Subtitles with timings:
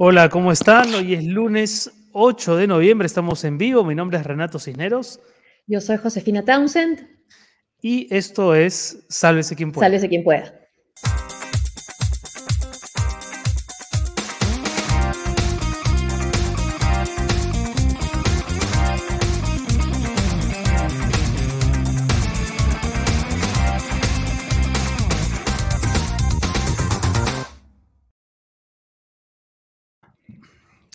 [0.00, 0.94] Hola, ¿cómo están?
[0.94, 3.84] Hoy es lunes 8 de noviembre, estamos en vivo.
[3.84, 5.18] Mi nombre es Renato Cisneros.
[5.66, 7.04] Yo soy Josefina Townsend.
[7.82, 9.86] Y esto es Sálvese quien pueda.
[9.86, 10.57] Sálvese quien pueda.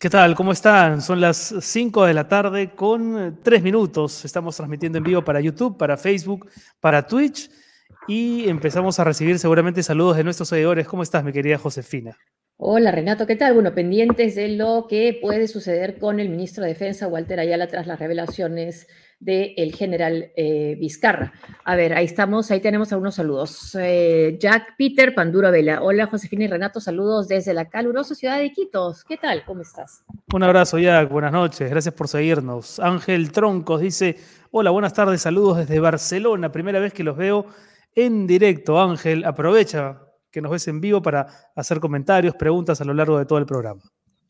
[0.04, 0.34] ¿Qué tal?
[0.34, 1.00] ¿Cómo están?
[1.00, 4.26] Son las 5 de la tarde con 3 minutos.
[4.26, 6.46] Estamos transmitiendo en vivo para YouTube, para Facebook,
[6.78, 7.50] para Twitch
[8.06, 10.86] y empezamos a recibir seguramente saludos de nuestros seguidores.
[10.86, 12.18] ¿Cómo estás, mi querida Josefina?
[12.56, 13.52] Hola Renato, ¿qué tal?
[13.54, 17.88] Bueno, pendientes de lo que puede suceder con el ministro de Defensa, Walter Ayala, tras
[17.88, 18.86] las revelaciones
[19.18, 21.32] del general eh, Vizcarra.
[21.64, 23.76] A ver, ahí estamos, ahí tenemos algunos saludos.
[23.80, 25.82] Eh, Jack Peter Panduro Vela.
[25.82, 29.02] Hola Josefina y Renato, saludos desde la calurosa ciudad de Quitos.
[29.02, 29.44] ¿Qué tal?
[29.44, 30.04] ¿Cómo estás?
[30.32, 31.10] Un abrazo, Jack.
[31.10, 31.68] Buenas noches.
[31.68, 32.78] Gracias por seguirnos.
[32.78, 34.16] Ángel Troncos dice:
[34.52, 36.52] Hola, buenas tardes, saludos desde Barcelona.
[36.52, 37.46] Primera vez que los veo
[37.96, 38.80] en directo.
[38.80, 40.03] Ángel, aprovecha
[40.34, 43.46] que nos ves en vivo para hacer comentarios, preguntas a lo largo de todo el
[43.46, 43.80] programa.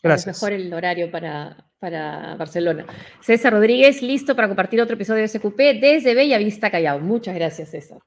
[0.03, 0.37] Gracias.
[0.37, 2.85] Es mejor el horario para, para Barcelona.
[3.23, 7.01] César Rodríguez, listo para compartir otro episodio de SQP desde Bella Vista, Callao.
[7.01, 8.01] Muchas gracias, César.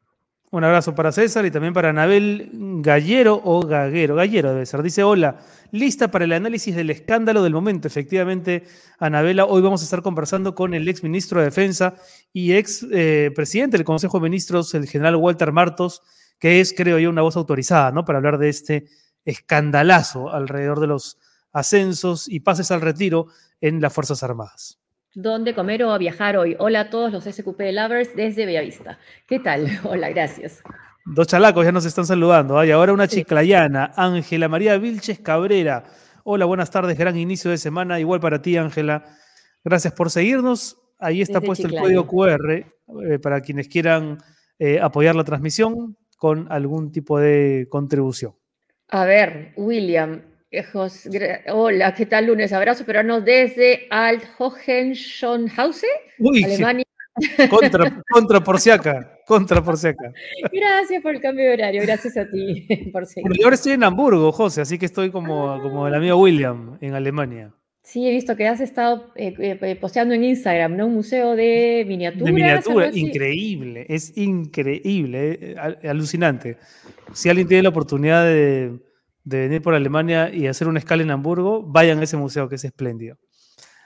[0.52, 2.50] Un abrazo para César y también para Anabel
[2.81, 4.16] Gallero o Gaguero.
[4.16, 4.84] Gallero debe ser.
[4.84, 5.40] Dice, hola,
[5.72, 7.88] lista para el análisis del escándalo del momento.
[7.88, 8.63] Efectivamente,
[9.00, 11.96] Anabela, hoy vamos a estar conversando con el ex ministro de Defensa
[12.31, 16.03] y ex eh, presidente del Consejo de Ministros, el general Walter Martos,
[16.40, 18.06] que es, creo yo, una voz autorizada, ¿no?
[18.06, 18.88] Para hablar de este
[19.25, 21.18] escandalazo alrededor de los
[21.52, 23.28] ascensos y pases al retiro
[23.62, 24.80] en las Fuerzas Armadas.
[25.16, 26.56] ¿Dónde comer o viajar hoy?
[26.59, 29.00] Hola a todos los SQP Lovers desde Bellavista.
[29.28, 29.68] ¿Qué tal?
[29.84, 30.62] Hola, gracias.
[31.06, 32.64] Dos chalacos ya nos están saludando.
[32.64, 35.86] Y ahora una chiclayana, Ángela María Vilches Cabrera.
[36.24, 38.00] Hola, buenas tardes, gran inicio de semana.
[38.00, 39.06] Igual para ti, Ángela.
[39.64, 40.78] Gracias por seguirnos.
[41.00, 42.66] Ahí está puesto el código QR eh,
[43.22, 44.19] para quienes quieran
[44.59, 48.34] eh, apoyar la transmisión con algún tipo de contribución.
[48.90, 50.22] A ver, William,
[51.52, 52.28] Hola, ¿qué tal?
[52.28, 55.90] Lunes, abrazo peruano desde Althohenschönhausen,
[56.44, 56.86] Alemania.
[57.50, 60.14] Contra, contra por si acá, contra por si acá.
[60.52, 63.36] Gracias por el cambio de horario, gracias a ti por seguir.
[63.36, 66.94] yo ahora estoy en Hamburgo, José, así que estoy como, como el amigo William en
[66.94, 67.56] Alemania.
[67.88, 70.88] Sí, he visto que has estado eh, eh, posteando en Instagram, ¿no?
[70.88, 72.25] Un museo de miniaturas.
[72.25, 75.56] De miniatura, increíble, es increíble, eh,
[75.88, 76.58] alucinante.
[77.14, 78.78] Si alguien tiene la oportunidad de,
[79.24, 82.56] de venir por Alemania y hacer una escala en Hamburgo, vayan a ese museo que
[82.56, 83.18] es espléndido.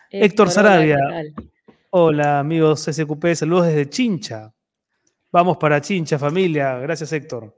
[0.09, 0.97] Héctor, Sarabia.
[1.91, 4.51] Hola amigos SQP, saludos desde Chincha.
[5.31, 6.79] Vamos para Chincha, familia.
[6.79, 7.55] Gracias, Héctor.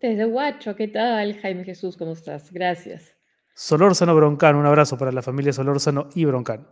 [0.00, 1.38] Desde Huacho, ¿qué tal?
[1.38, 2.50] Jaime Jesús, ¿cómo estás?
[2.50, 3.17] Gracias.
[3.60, 6.64] Solórzano Broncan, un abrazo para la familia Solórzano y Broncan.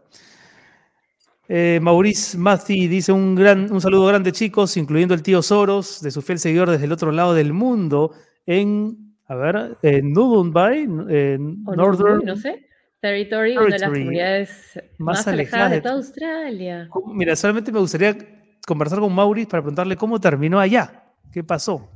[1.48, 6.12] Eh, Maurice Mati dice un, gran, un saludo grande, chicos, incluyendo el tío Soros, de
[6.12, 8.12] su fiel seguidor desde el otro lado del mundo,
[8.46, 12.24] en a ver, en Nudunbay, en Northern.
[12.24, 12.68] No sé.
[13.00, 16.88] Territory, una de las comunidades más, alejadas de, toda Australia.
[17.08, 18.16] Mira, solamente me gustaría
[18.64, 21.04] conversar con Maurice para preguntarle cómo terminó allá.
[21.32, 21.90] ¿Qué pasó?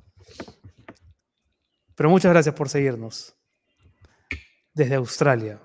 [1.94, 3.36] Pero muchas gracias por seguirnos.
[4.80, 5.58] Desde Australia.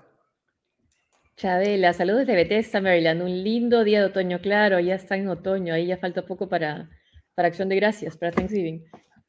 [1.38, 3.22] Chabela, saludos desde Bethesda, Maryland.
[3.22, 6.90] Un lindo día de otoño, claro, ya está en otoño, ahí ya falta poco para,
[7.34, 8.84] para Acción de Gracias, para Thanksgiving.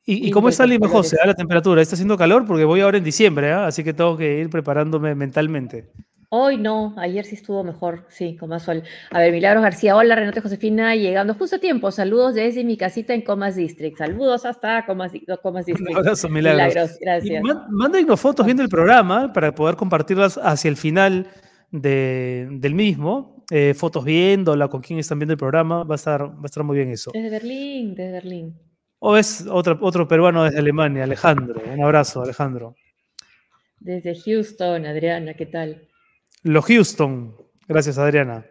[0.06, 1.16] ¿Y, cómo está Lima, José?
[1.26, 1.82] la temperatura?
[1.82, 2.46] ¿Está haciendo calor?
[2.46, 3.68] Porque voy ahora en diciembre, ¿ah?
[3.68, 5.90] así que tengo que ir preparándome mentalmente.
[6.30, 8.84] Hoy no, ayer sí estuvo mejor, sí, con más sol.
[9.12, 11.90] A ver, Milagros García, hola Renato Josefina, llegando justo a tiempo.
[11.90, 13.98] Saludos desde mi casita en Comas District.
[13.98, 15.90] Saludos hasta Comas, District.
[15.90, 16.98] Un abrazo, Milagros.
[17.00, 17.44] gracias.
[17.70, 21.28] Mándenos fotos viendo el programa para poder compartirlas hacia el final
[21.72, 23.46] del mismo.
[23.50, 26.62] Eh, fotos viéndola, con quién están viendo el programa, va a estar, va a estar
[26.66, 27.12] muy bien eso.
[27.14, 28.60] Desde Berlín, desde Berlín.
[29.00, 31.62] ¿O es otro, otro peruano desde Alemania, Alejandro?
[31.74, 32.76] Un abrazo, Alejandro.
[33.80, 35.88] Desde Houston, Adriana, ¿qué tal?
[36.44, 37.36] Los Houston.
[37.68, 38.46] Gracias, Adriana.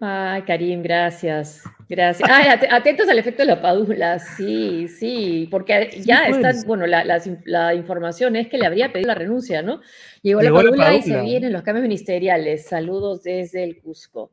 [0.00, 1.62] Ay, Karim, gracias.
[1.88, 2.28] Gracias.
[2.30, 8.36] Ay, atentos al efecto de la padula, sí, sí, porque ya está, bueno, la, información
[8.36, 9.80] es que le habría pedido la renuncia, ¿no?
[10.22, 12.66] Llegó, la, padula y se vienen los cambios ministeriales.
[12.66, 14.32] Saludos desde el Cusco.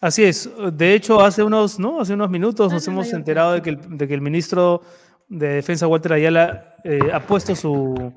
[0.00, 0.48] Así es.
[0.72, 2.00] De hecho, hace unos, ¿no?
[2.00, 3.70] hace unos minutos nos hemos enterado de que,
[4.14, 4.82] el, ministro
[5.28, 8.14] de Defensa, Walter Ayala, eh, ha puesto su,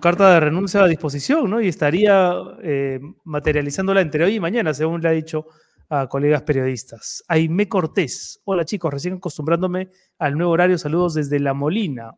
[0.00, 1.60] carta de renuncia a disposición ¿no?
[1.60, 2.32] y estaría
[2.62, 5.46] eh, materializándola entre hoy y mañana, según le ha dicho
[5.88, 7.24] a colegas periodistas.
[7.28, 8.40] Aime Cortés.
[8.44, 10.78] Hola chicos, recién acostumbrándome al nuevo horario.
[10.78, 12.12] Saludos desde La Molina.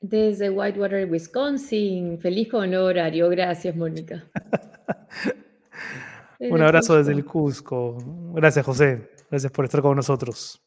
[0.00, 2.18] Desde Whitewater, Wisconsin.
[2.20, 3.28] Feliz con el horario.
[3.28, 4.24] Gracias, Mónica.
[6.40, 7.98] Un abrazo desde el Cusco.
[8.32, 9.10] Gracias, José.
[9.28, 10.62] Gracias por estar con nosotros.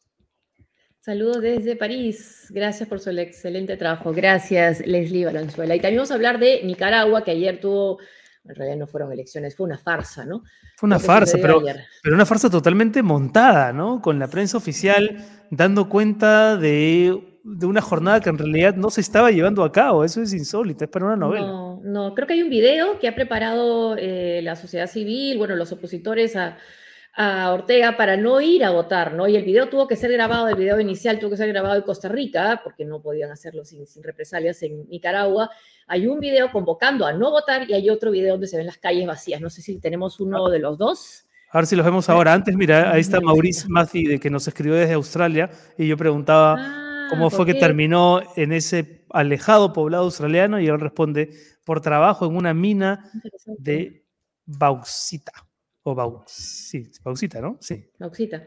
[1.03, 2.45] Saludos desde París.
[2.51, 4.13] Gracias por su excelente trabajo.
[4.13, 5.75] Gracias, Leslie Valenzuela.
[5.75, 7.97] Y también vamos a hablar de Nicaragua, que ayer tuvo,
[8.45, 10.43] en realidad no fueron elecciones, fue una farsa, ¿no?
[10.77, 11.59] Fue una farsa, pero,
[12.03, 13.99] pero una farsa totalmente montada, ¿no?
[13.99, 19.01] Con la prensa oficial dando cuenta de, de, una jornada que en realidad no se
[19.01, 20.05] estaba llevando a cabo.
[20.05, 21.47] Eso es insólito, es para una novela.
[21.47, 25.55] No, no, creo que hay un video que ha preparado eh, la sociedad civil, bueno,
[25.55, 26.59] los opositores a
[27.13, 29.27] a Ortega para no ir a votar, ¿no?
[29.27, 31.81] Y el video tuvo que ser grabado, el video inicial tuvo que ser grabado en
[31.81, 35.49] Costa Rica, porque no podían hacerlo sin, represalias en Nicaragua.
[35.87, 38.77] Hay un video convocando a no votar y hay otro video donde se ven las
[38.77, 39.41] calles vacías.
[39.41, 41.25] No sé si tenemos uno de los dos.
[41.51, 42.33] A ver si los vemos ahora.
[42.33, 46.55] Antes, mira, ahí está Maurice Mathi, de que nos escribió desde Australia, y yo preguntaba
[46.57, 51.29] ah, cómo fue que terminó en ese alejado poblado australiano, y él responde,
[51.65, 53.11] por trabajo en una mina
[53.57, 54.05] de
[54.45, 55.33] bauxita.
[55.83, 57.57] O Bauxita, ¿no?
[57.59, 57.89] Sí.
[57.97, 58.43] Bauxita.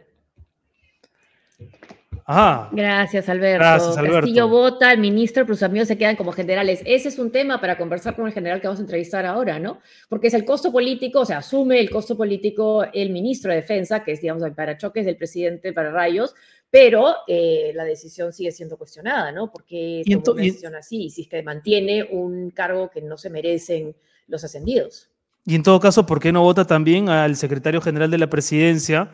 [2.27, 2.71] Ah.
[2.73, 3.59] Gracias, Alberto.
[3.59, 4.21] Gracias, Alberto.
[4.21, 6.81] Castillo vota, el ministro, pero sus amigos se quedan como generales.
[6.87, 9.81] Ese es un tema para conversar con el general que vamos a entrevistar ahora, ¿no?
[10.09, 14.03] Porque es el costo político, o sea, asume el costo político el ministro de Defensa,
[14.05, 16.35] que es, digamos, el parachoques del presidente para rayos,
[16.71, 19.51] pero eh, la decisión sigue siendo cuestionada, ¿no?
[19.51, 23.95] Porque es una decisión así, si es que mantiene un cargo que no se merecen
[24.29, 25.11] los ascendidos.
[25.45, 29.11] Y en todo caso, ¿por qué no vota también al secretario general de la presidencia,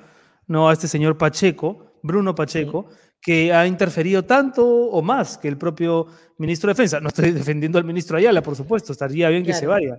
[0.46, 2.88] no a este señor Pacheco, Bruno Pacheco,
[3.20, 6.06] que ha interferido tanto o más que el propio
[6.38, 7.00] ministro de Defensa?
[7.00, 9.98] No estoy defendiendo al ministro Ayala, por supuesto, estaría bien que se vaya.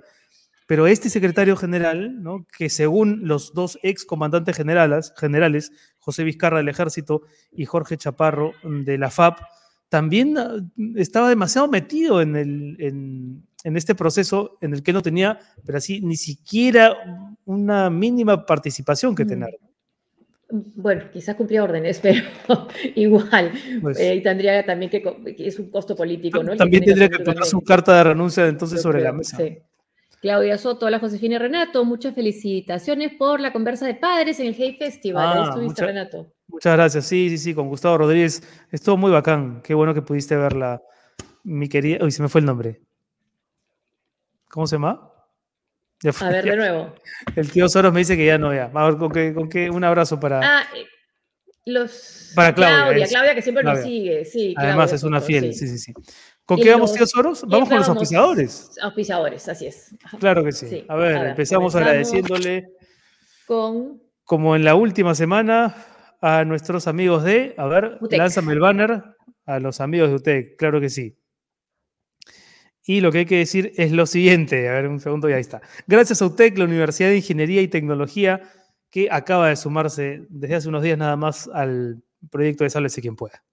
[0.68, 2.46] Pero este secretario general, ¿no?
[2.58, 8.54] que según los dos ex comandantes generales, generales, José Vizcarra del Ejército y Jorge Chaparro
[8.64, 9.40] de la FAP,
[9.90, 10.56] también ah,
[10.96, 15.78] estaba demasiado metido en, el, en, en este proceso en el que no tenía, pero
[15.78, 19.28] así, ni siquiera una mínima participación que mm.
[19.28, 19.60] tener.
[20.52, 22.24] Bueno, quizás cumplía órdenes, pero
[22.96, 23.52] igual.
[23.82, 25.04] Pues eh, tendría también que,
[25.38, 26.56] es un costo político, ¿no?
[26.56, 29.38] También tendría que poner su carta de renuncia entonces sobre la mesa.
[29.38, 29.58] Sí.
[30.22, 34.56] Claudia Soto, hola Josefina y Renato, muchas felicitaciones por la conversa de padres en el
[34.56, 35.36] Hey Festival.
[35.36, 36.32] Ahí estuviste, Renato.
[36.48, 38.44] Muchas gracias, sí, sí, sí, con Gustavo Rodríguez.
[38.70, 40.80] Estuvo muy bacán, qué bueno que pudiste verla,
[41.44, 42.06] mi querida.
[42.06, 42.82] Uy, se me fue el nombre.
[44.52, 45.12] ¿Cómo se llama?
[46.20, 46.94] a ver, de nuevo.
[47.36, 48.72] El tío Soros me dice que ya no, ya.
[48.74, 49.70] A ver, ¿con qué, con qué?
[49.70, 50.40] Un abrazo para.
[50.44, 50.86] Ah, eh,
[51.66, 52.34] los.
[52.36, 53.08] Para Claudia.
[53.08, 54.26] Claudia, que siempre nos sigue.
[54.26, 55.94] Sí, Además, es una fiel, sí, sí, sí.
[56.46, 57.46] ¿Con qué vamos, tío Soros?
[57.48, 58.72] Vamos con los auspiciadores.
[58.82, 59.96] Auspiciadores, así es.
[60.20, 60.86] Claro que sí.
[60.88, 62.68] A, ver, empezamos, agradeciéndole.
[63.46, 64.02] Con.
[64.24, 65.76] Como en la última semana,
[66.22, 67.54] a nuestros amigos de.
[67.58, 69.04] A ver, lánzame el banner.
[69.46, 71.18] A los amigos de UTEC, claro que sí.
[72.86, 75.42] Y lo que hay que decir es lo siguiente, a ver un segundo y ahí
[75.42, 75.62] está.
[75.88, 78.42] Gracias a UTEC, la Universidad de Ingeniería y Tecnología,
[78.90, 83.16] que acaba de sumarse desde hace unos días nada más al proyecto de Sálvese quien
[83.16, 83.44] pueda.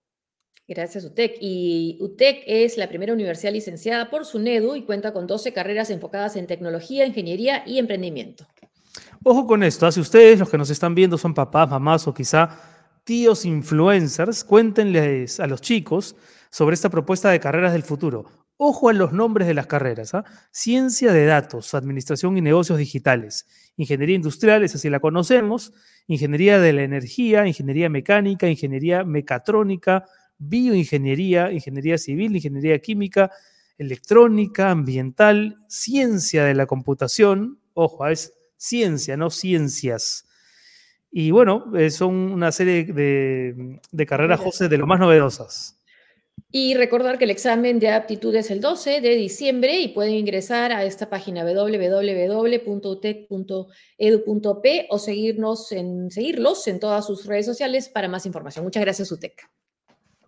[0.66, 1.38] Gracias, UTEC.
[1.40, 6.36] Y UTEC es la primera universidad licenciada por SUNEDU y cuenta con 12 carreras enfocadas
[6.36, 8.46] en tecnología, ingeniería y emprendimiento.
[9.24, 9.92] Ojo con esto, ¿ah?
[9.92, 12.50] si ustedes, los que nos están viendo, son papás, mamás o quizá
[13.04, 16.14] tíos influencers, cuéntenles a los chicos
[16.50, 18.26] sobre esta propuesta de carreras del futuro.
[18.60, 20.14] Ojo a los nombres de las carreras.
[20.14, 20.24] ¿ah?
[20.50, 23.46] Ciencia de datos, administración y negocios digitales.
[23.76, 25.72] Ingeniería industrial, esa sí la conocemos.
[26.08, 30.06] Ingeniería de la energía, ingeniería mecánica, ingeniería mecatrónica,
[30.38, 33.30] bioingeniería, ingeniería civil, ingeniería química,
[33.78, 37.60] electrónica, ambiental, ciencia de la computación.
[37.74, 40.26] Ojo, ah, es ciencia, no ciencias.
[41.12, 45.77] Y bueno, eh, son una serie de, de carreras, José, de lo más novedosas.
[46.50, 50.72] Y recordar que el examen de aptitud es el 12 de diciembre y pueden ingresar
[50.72, 52.06] a esta página www.utec.edu.p
[54.88, 58.64] o seguirnos en, seguirlos en todas sus redes sociales para más información.
[58.64, 59.46] Muchas gracias, UTEC.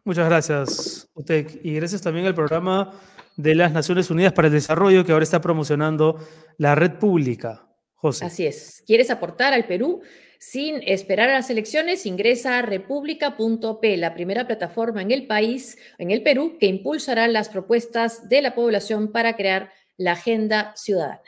[0.05, 1.61] Muchas gracias, UTEC.
[1.65, 2.93] Y gracias también al programa
[3.37, 6.19] de las Naciones Unidas para el Desarrollo que ahora está promocionando
[6.59, 7.67] la red pública.
[7.95, 8.25] José.
[8.25, 8.83] Así es.
[8.87, 10.01] ¿Quieres aportar al Perú?
[10.43, 16.11] Sin esperar a las elecciones, ingresa a república.p, la primera plataforma en el país, en
[16.11, 21.21] el Perú, que impulsará las propuestas de la población para crear la agenda ciudadana.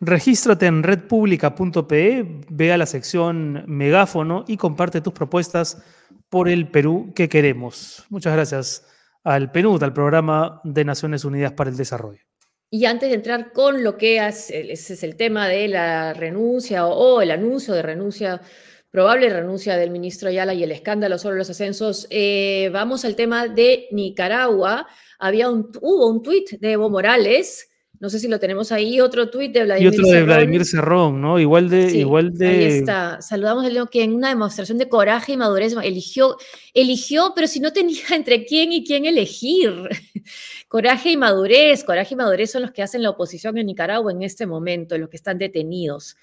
[0.00, 5.80] Regístrate en redpublica.pe, ve a la sección megáfono y comparte tus propuestas
[6.28, 8.04] por el Perú que queremos.
[8.08, 8.84] Muchas gracias
[9.22, 12.22] al PNUD, al Programa de Naciones Unidas para el Desarrollo.
[12.70, 16.86] Y antes de entrar con lo que es, ese es el tema de la renuncia
[16.86, 18.42] o, el anuncio de renuncia
[18.90, 22.06] probable renuncia del ministro Ayala y el escándalo sobre los ascensos.
[22.10, 24.86] Eh, vamos al tema de Nicaragua.
[25.18, 27.67] Había un, hubo un tuit de Evo Morales
[28.00, 30.06] no sé si lo tenemos ahí, otro tuit de Vladimir Cerrón.
[30.06, 31.38] Y otro de Vladimir Cerrón, ¿no?
[31.38, 32.46] Igual de, igual de.
[32.46, 33.20] Ahí está.
[33.20, 36.36] Saludamos a León que en una demostración de coraje y madurez eligió,
[36.74, 39.72] eligió, pero si no tenía entre quién y quién elegir.
[40.68, 44.22] coraje y madurez, coraje y madurez son los que hacen la oposición en Nicaragua en
[44.22, 46.16] este momento, los que están detenidos.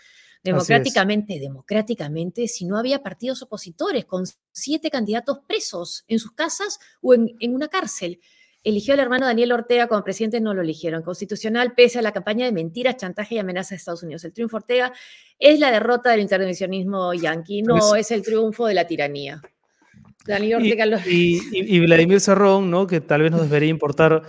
[0.43, 7.15] Democráticamente, democráticamente, si no había partidos opositores con siete candidatos presos en sus casas o
[7.15, 8.19] en, en una cárcel
[8.65, 11.03] eligió al hermano Daniel Ortega como presidente, no lo eligieron.
[11.03, 14.25] Constitucional, pese a la campaña de mentiras, chantaje y amenazas de Estados Unidos.
[14.25, 14.91] El triunfo Ortega
[15.39, 19.41] es la derrota del intervencionismo yanqui, no es el triunfo de la tiranía.
[20.25, 22.87] Daniel Ortega y, y, Vladimir Cerrón, ¿no?
[22.87, 24.23] que tal vez nos debería importar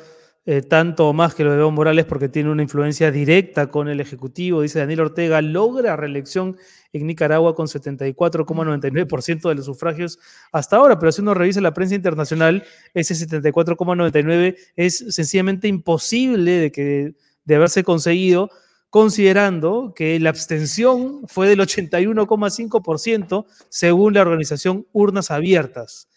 [0.49, 3.89] eh, tanto o más que lo de Evo Morales porque tiene una influencia directa con
[3.89, 6.57] el Ejecutivo, dice Daniel Ortega, logra reelección
[6.93, 10.21] en Nicaragua con 74,99% de los sufragios
[10.53, 12.63] hasta ahora, pero si uno revisa la prensa internacional,
[12.95, 18.49] ese 74,99% es sencillamente imposible de, que, de haberse conseguido
[18.89, 26.09] considerando que la abstención fue del 81,5% según la organización Urnas Abiertas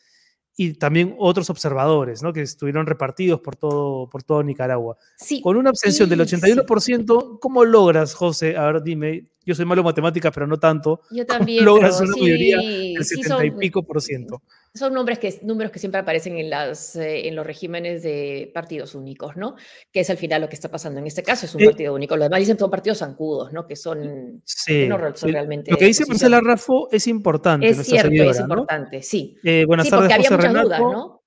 [0.62, 2.34] y también otros observadores, ¿no?
[2.34, 4.98] Que estuvieron repartidos por todo, por todo Nicaragua.
[5.16, 8.58] Sí, Con una abstención del 81%, ¿cómo logras, José?
[8.58, 11.02] A ver, dime, yo soy malo en matemáticas, pero no tanto.
[11.10, 11.66] Yo también.
[11.66, 14.44] Logras una mayoría del 70 y pico por ciento.
[14.76, 18.94] Son números que, números que siempre aparecen en, las, eh, en los regímenes de partidos
[18.94, 19.56] únicos, ¿no?
[19.92, 21.00] Que es al final lo que está pasando.
[21.00, 22.16] En este caso es un partido único.
[22.16, 23.66] Los demás dicen son partidos zancudos, ¿no?
[23.66, 25.72] Que son, sí, no, son realmente.
[25.72, 27.68] Lo que dice Marcela Raffo es importante.
[27.68, 29.36] Es cierto, es importante, sí.
[29.44, 31.19] Eh, buenas sí, tardes, porque había muchas dudas, ¿no?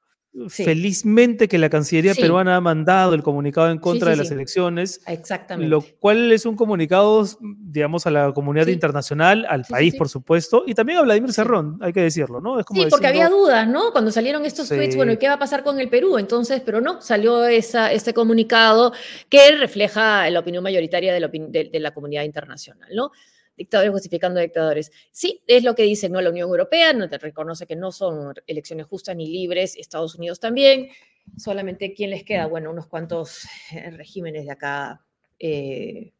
[0.49, 5.03] Felizmente que la Cancillería peruana ha mandado el comunicado en contra de las elecciones.
[5.07, 5.69] Exactamente.
[5.69, 10.73] Lo cual es un comunicado, digamos, a la comunidad internacional, al país, por supuesto, y
[10.75, 12.59] también a Vladimir Cerrón, hay que decirlo, ¿no?
[12.59, 13.93] Es como sí, porque había dudas, ¿no?
[13.93, 16.17] Cuando salieron estos tweets, bueno, ¿y qué va a pasar con el Perú?
[16.17, 18.95] Entonces, pero no, salió esa, este comunicado
[19.29, 23.11] que refleja la opinión mayoritaria de la, de la comunidad internacional, ¿no?
[23.57, 24.91] Dictadores justificando dictadores.
[25.11, 26.21] Sí, es lo que dice ¿no?
[26.21, 30.89] la Unión Europea, no reconoce que no son elecciones justas ni libres, Estados Unidos también.
[31.37, 32.47] Solamente, ¿quién les queda?
[32.47, 35.05] Bueno, unos cuantos eh, regímenes de acá
[35.39, 36.13] eh,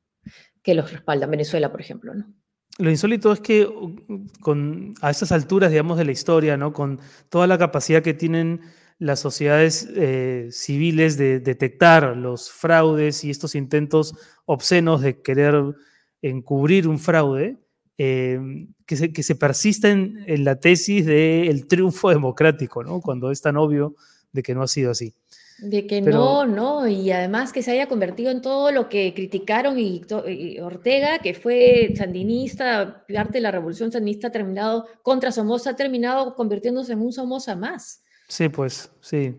[0.63, 2.33] que los respaldan, Venezuela, por ejemplo, ¿no?
[2.79, 3.69] Lo insólito es que
[4.41, 6.73] con, a estas alturas, digamos, de la historia, ¿no?
[6.73, 8.63] con toda la capacidad que tienen
[8.99, 14.15] las sociedades eh, civiles de detectar los fraudes y estos intentos
[14.47, 15.55] obscenos de querer
[16.23, 17.59] encubrir un fraude,
[17.99, 18.41] eh,
[18.87, 23.01] que, se, que se persista en, la tesis del triunfo democrático, ¿no?
[23.01, 23.95] cuando es tan obvio
[24.33, 25.15] de que no ha sido así.
[25.59, 29.79] De que no, no, y además que se haya convertido en todo lo que criticaron
[29.79, 30.03] y,
[30.61, 36.35] Ortega, que fue sandinista, parte de la revolución sandinista, ha terminado contra Somoza, ha terminado
[36.35, 38.03] convirtiéndose en un Somoza más.
[38.27, 39.37] Sí, pues, sí.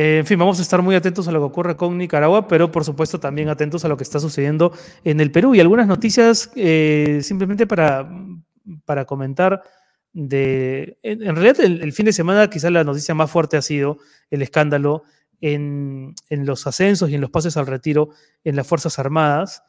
[0.00, 2.70] Eh, en fin, vamos a estar muy atentos a lo que ocurre con Nicaragua, pero
[2.70, 5.56] por supuesto también atentos a lo que está sucediendo en el Perú.
[5.56, 8.08] Y algunas noticias eh, simplemente para,
[8.84, 9.60] para comentar.
[10.12, 13.98] De, en, realidad, el, fin de semana quizás la noticia más fuerte ha sido
[14.30, 15.02] el escándalo
[15.40, 18.10] en, en, los ascensos y en los pases al retiro
[18.44, 19.64] en las Fuerzas Armadas.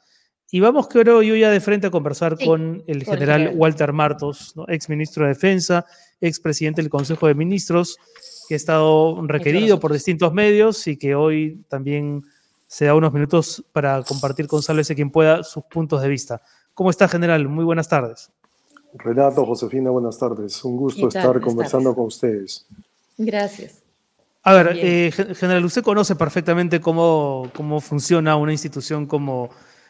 [0.51, 4.89] Y vamos, creo yo, ya de frente a conversar con el general Walter Martos, ex
[4.89, 5.85] ministro de Defensa,
[6.19, 7.97] ex presidente del Consejo de Ministros,
[8.47, 12.23] que ha estado requerido por distintos medios y que hoy también
[12.65, 16.41] se da unos minutos para compartir con Salves quien pueda sus puntos de vista.
[16.73, 17.47] ¿Cómo está, general?
[17.47, 18.31] Muy buenas tardes.
[18.93, 20.63] Renato, Josefina, buenas tardes.
[20.63, 22.65] Un gusto estar conversando con ustedes.
[23.17, 23.83] Gracias.
[24.41, 29.49] A ver, eh, general, usted conoce perfectamente cómo, cómo funciona una institución como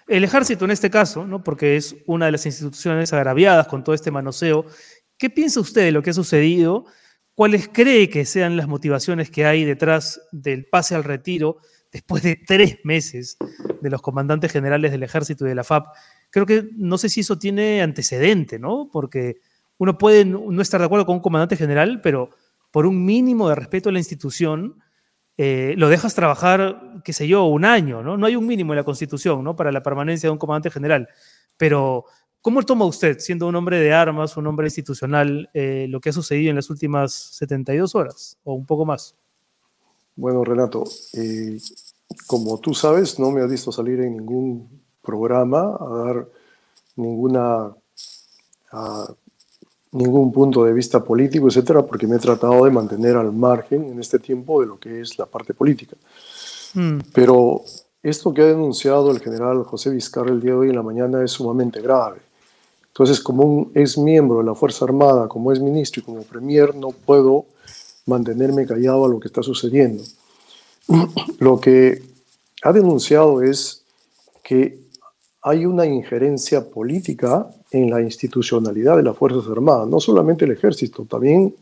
[0.10, 1.44] el ejército en este caso, ¿no?
[1.44, 4.66] porque es una de las instituciones agraviadas con todo este manoseo.
[5.18, 6.86] ¿Qué piensa usted de lo que ha sucedido?
[7.36, 11.58] ¿Cuáles cree que sean las motivaciones que hay detrás del pase al retiro
[11.92, 13.38] después de tres meses
[13.82, 15.88] de los comandantes generales del ejército y de la FAP?
[16.32, 18.90] Creo que no sé si eso tiene antecedente, ¿no?
[18.92, 19.38] Porque
[19.78, 22.32] uno puede no estar de acuerdo con un comandante general, pero
[22.72, 24.76] por un mínimo de respeto a la institución,
[25.42, 28.18] eh, lo dejas trabajar, qué sé yo, un año, ¿no?
[28.18, 29.56] No hay un mínimo en la Constitución, ¿no?
[29.56, 31.08] Para la permanencia de un comandante general.
[31.56, 32.06] Pero
[32.42, 36.14] ¿Cómo toma usted, siendo un hombre de armas, un hombre institucional, eh, lo que ha
[36.14, 39.14] sucedido en las últimas 72 horas o un poco más?
[40.16, 41.60] Bueno, Renato, eh,
[42.28, 46.30] como tú sabes, no me has visto salir en ningún programa a dar
[46.96, 47.76] ninguna,
[49.92, 54.00] ningún punto de vista político, etcétera, porque me he tratado de mantener al margen en
[54.00, 55.96] este tiempo de lo que es la parte política.
[56.76, 57.00] Mm.
[57.14, 57.64] Pero
[58.04, 61.24] esto que ha denunciado el general José Vizcarra el día de hoy en la mañana
[61.24, 62.20] es sumamente grave
[62.88, 66.76] Entonces, como un ex miembro de la Fuerza Armada, como es ministro y como premier,
[66.76, 67.46] no puedo
[68.06, 70.04] mantenerme callado a lo que está sucediendo.
[71.40, 72.02] Lo que
[72.64, 73.84] ha denunciado es
[74.42, 74.80] que
[75.42, 81.06] hay una injerencia política en la institucionalidad de las Fuerzas Armadas, no solamente el ejército,
[81.06, 81.56] también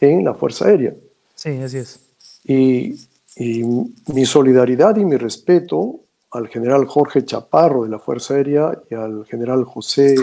[0.00, 0.94] en la Fuerza Aérea.
[1.34, 2.00] Sí, así es.
[2.44, 2.94] Y,
[3.36, 3.64] y
[4.12, 9.24] mi solidaridad y mi respeto al general Jorge Chaparro de la Fuerza Aérea y al
[9.26, 10.16] general José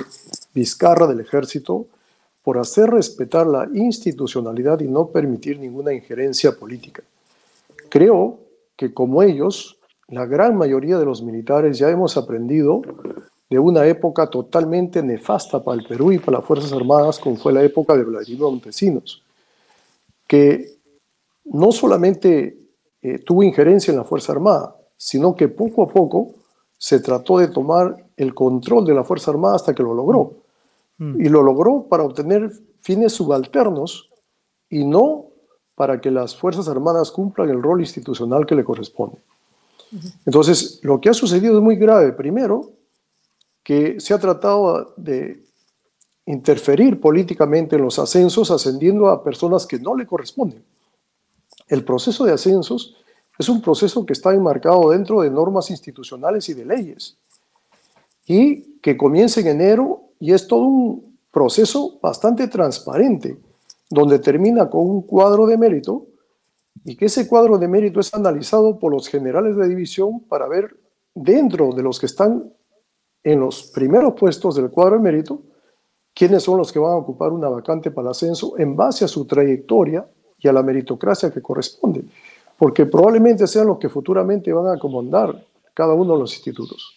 [0.54, 1.88] Vizcarra del Ejército
[2.44, 7.02] por hacer respetar la institucionalidad y no permitir ninguna injerencia política.
[7.90, 8.40] Creo
[8.75, 9.78] que como ellos,
[10.10, 12.82] la gran mayoría de los militares ya hemos aprendido
[13.53, 17.53] de una época totalmente nefasta para el Perú y para las Fuerzas Armadas, como fue
[17.53, 19.22] la época de Vladimir Montesinos,
[20.25, 20.79] que
[21.45, 22.57] no solamente
[23.00, 26.32] eh, tuvo injerencia en la Fuerza Armada, sino que poco a poco
[26.80, 30.34] se trató de tomar el control de la Fuerza Armada hasta que lo logró.
[30.97, 31.21] Mm.
[31.21, 32.51] Y lo logró para obtener
[32.82, 34.10] fines subalternos
[34.67, 35.28] y no
[35.75, 39.19] para que las Fuerzas Armadas cumplan el rol institucional que le corresponde.
[40.25, 42.13] Entonces, lo que ha sucedido es muy grave.
[42.13, 42.71] Primero,
[43.63, 45.43] que se ha tratado de
[46.26, 50.63] interferir políticamente en los ascensos, ascendiendo a personas que no le corresponden.
[51.67, 52.95] El proceso de ascensos
[53.38, 57.17] es un proceso que está enmarcado dentro de normas institucionales y de leyes
[58.26, 63.38] y que comienza en enero y es todo un proceso bastante transparente,
[63.89, 66.06] donde termina con un cuadro de mérito
[66.86, 70.76] y que ese cuadro de mérito es analizado por los generales de división para ver
[71.15, 72.52] dentro de los que están
[73.23, 75.41] en los primeros puestos del cuadro de mérito,
[76.13, 79.07] quiénes son los que van a ocupar una vacante para el ascenso en base a
[79.07, 80.05] su trayectoria
[80.38, 82.03] y a la meritocracia que corresponde
[82.57, 86.95] porque probablemente sean los que futuramente van a comandar cada uno de los institutos.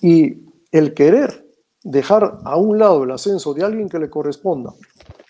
[0.00, 0.38] Y
[0.72, 1.46] el querer
[1.82, 4.72] dejar a un lado el ascenso de alguien que le corresponda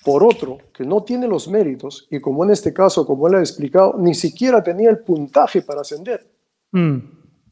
[0.04, 3.40] por otro que no tiene los méritos y como en este caso, como él ha
[3.40, 6.24] explicado, ni siquiera tenía el puntaje para ascender.
[6.70, 6.98] Mm.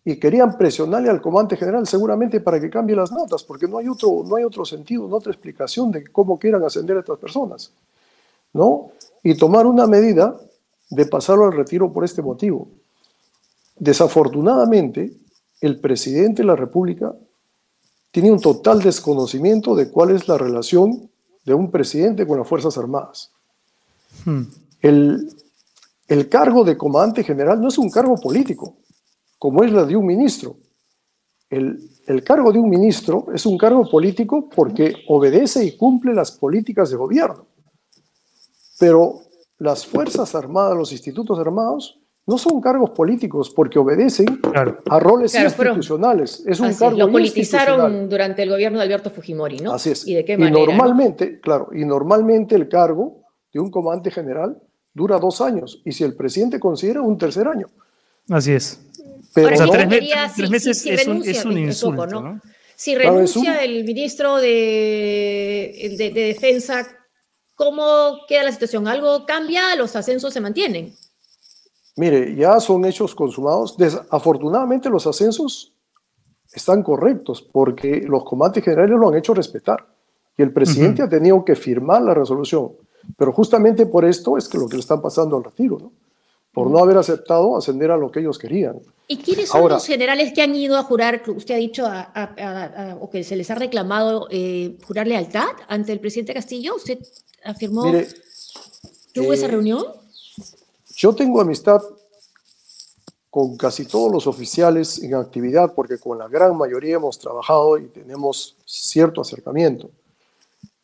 [0.07, 3.89] Y querían presionarle al comandante general seguramente para que cambie las notas, porque no hay
[3.89, 7.73] otro, no hay otro sentido, no otra explicación de cómo quieran ascender a estas personas.
[8.53, 8.93] ¿no?
[9.23, 10.37] Y tomar una medida
[10.91, 12.69] de pasarlo al retiro por este motivo.
[13.77, 15.13] Desafortunadamente,
[15.61, 17.15] el presidente de la República
[18.11, 21.11] tiene un total desconocimiento de cuál es la relación
[21.45, 23.31] de un presidente con las Fuerzas Armadas.
[24.25, 24.43] Hmm.
[24.81, 25.29] El,
[26.09, 28.77] el cargo de comandante general no es un cargo político,
[29.39, 30.57] como es la de un ministro.
[31.49, 36.33] El, el, cargo de un ministro es un cargo político porque obedece y cumple las
[36.33, 37.47] políticas de gobierno.
[38.79, 39.21] Pero
[39.59, 44.41] las Fuerzas Armadas, los institutos armados, no son cargos políticos porque obedecen
[44.91, 46.43] a roles institucionales.
[46.45, 49.73] es un cargo Lo politizaron durante el gobierno de Alberto Fujimori, ¿no?
[49.73, 50.07] Así es.
[50.07, 50.59] ¿Y de qué manera?
[50.59, 53.23] Y normalmente, claro, y normalmente el cargo
[53.53, 54.61] de un comandante general
[54.93, 57.69] dura dos años y si el presidente considera un tercer año.
[58.29, 58.81] Así es.
[59.37, 62.41] Pero tres, meses es, un, insulto, ¿no?
[62.75, 66.87] Si renuncia el ministro de, de Defensa
[67.57, 68.87] ¿Cómo queda la situación?
[68.87, 69.75] ¿Algo cambia?
[69.77, 70.93] ¿Los ascensos se mantienen?
[71.97, 73.75] Mire, ya son hechos consumados.
[74.11, 75.73] Afortunadamente los ascensos
[76.53, 79.87] están correctos porque los comandantes generales lo han hecho respetar
[80.37, 82.73] y el presidente ha tenido que firmar la resolución.
[83.17, 85.93] Pero justamente por esto es que lo que le están pasando al retiro, ¿no?
[86.57, 88.81] Por no haber aceptado ascender a lo que ellos querían.
[89.07, 91.85] ¿Y quiénes son los generales que han ido a jurar, usted ha dicho,
[92.99, 96.77] o que se les ha reclamado eh, jurar lealtad ante el presidente Castillo?
[96.77, 96.99] ¿Usted
[97.45, 97.83] afirmó.
[99.13, 99.85] ¿Tuvo esa eh, reunión?
[100.97, 101.83] Yo tengo amistad
[103.29, 107.89] con casi todos los oficiales en actividad, porque con la gran mayoría hemos trabajado y
[107.89, 109.91] tenemos cierto acercamiento.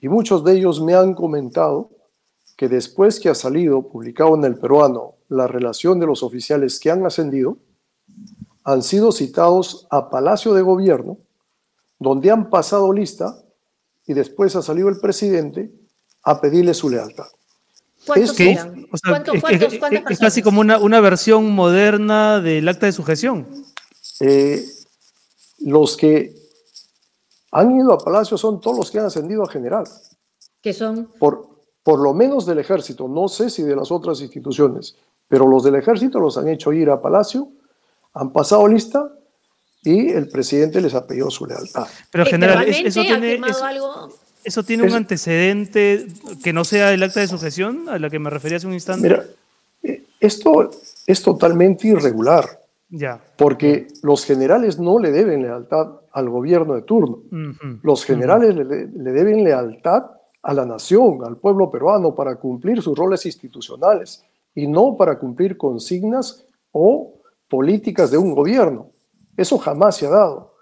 [0.03, 1.89] Y muchos de ellos me han comentado
[2.59, 6.91] que después que ha salido publicado en el peruano la relación de los oficiales que
[6.91, 7.59] han ascendido,
[8.65, 11.19] han sido citados a Palacio de Gobierno,
[11.99, 13.37] donde han pasado lista
[14.07, 15.73] y después ha salido el presidente
[16.25, 17.27] a pedirle su lealtad.
[18.07, 18.59] ¿Cuántos es,
[20.11, 23.47] es, casi como una, una, versión moderna del acta de sujeción.
[24.19, 24.65] Eh,
[25.61, 26.35] los que
[27.53, 29.85] han ido a Palacio son todos los que han ascendido a general.
[30.61, 31.13] ¿Qué son?
[31.19, 34.97] Por, por lo menos del ejército, no sé si de las otras instituciones,
[35.33, 37.49] pero los del ejército los han hecho ir a Palacio,
[38.13, 39.11] han pasado lista
[39.83, 41.87] y el presidente les ha pedido su lealtad.
[42.11, 44.11] Pero general, eso tiene, algo?
[44.45, 46.07] ¿Eso tiene un antecedente
[46.45, 49.09] que no sea el acta de sujeción a la que me refería hace un instante?
[49.09, 49.25] Mira,
[49.83, 50.71] eh, esto
[51.07, 52.45] es totalmente irregular.
[52.91, 53.19] Ya.
[53.39, 57.21] Porque los generales no le deben lealtad al gobierno de turno.
[57.83, 60.11] Los generales le, le deben lealtad
[60.43, 64.23] a la nación, al pueblo peruano, para cumplir sus roles institucionales
[64.55, 67.15] y no para cumplir consignas o
[67.49, 68.91] políticas de un gobierno.
[69.37, 70.55] Eso jamás se ha dado.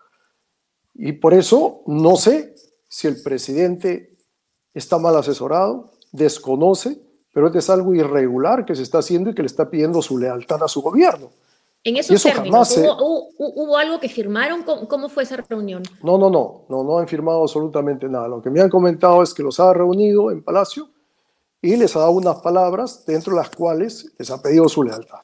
[0.95, 2.55] Y por eso no sé
[2.89, 4.17] si el presidente
[4.75, 7.01] está mal asesorado, desconoce,
[7.33, 10.19] pero esto es algo irregular que se está haciendo y que le está pidiendo su
[10.19, 11.31] lealtad a su gobierno.
[11.83, 14.63] En esos eso términos, jamás se- ¿hubo, hubo- hubo algo que firmaron?
[14.65, 15.83] ¿Cómo, cómo fue esa reunión?
[16.03, 18.29] No, no, no, no, no han firmado absolutamente nada.
[18.29, 20.89] Lo que me han comentado es que los ha reunido en Palacio
[21.63, 25.21] y les ha dado unas palabras dentro de las cuales les ha pedido su lealtad.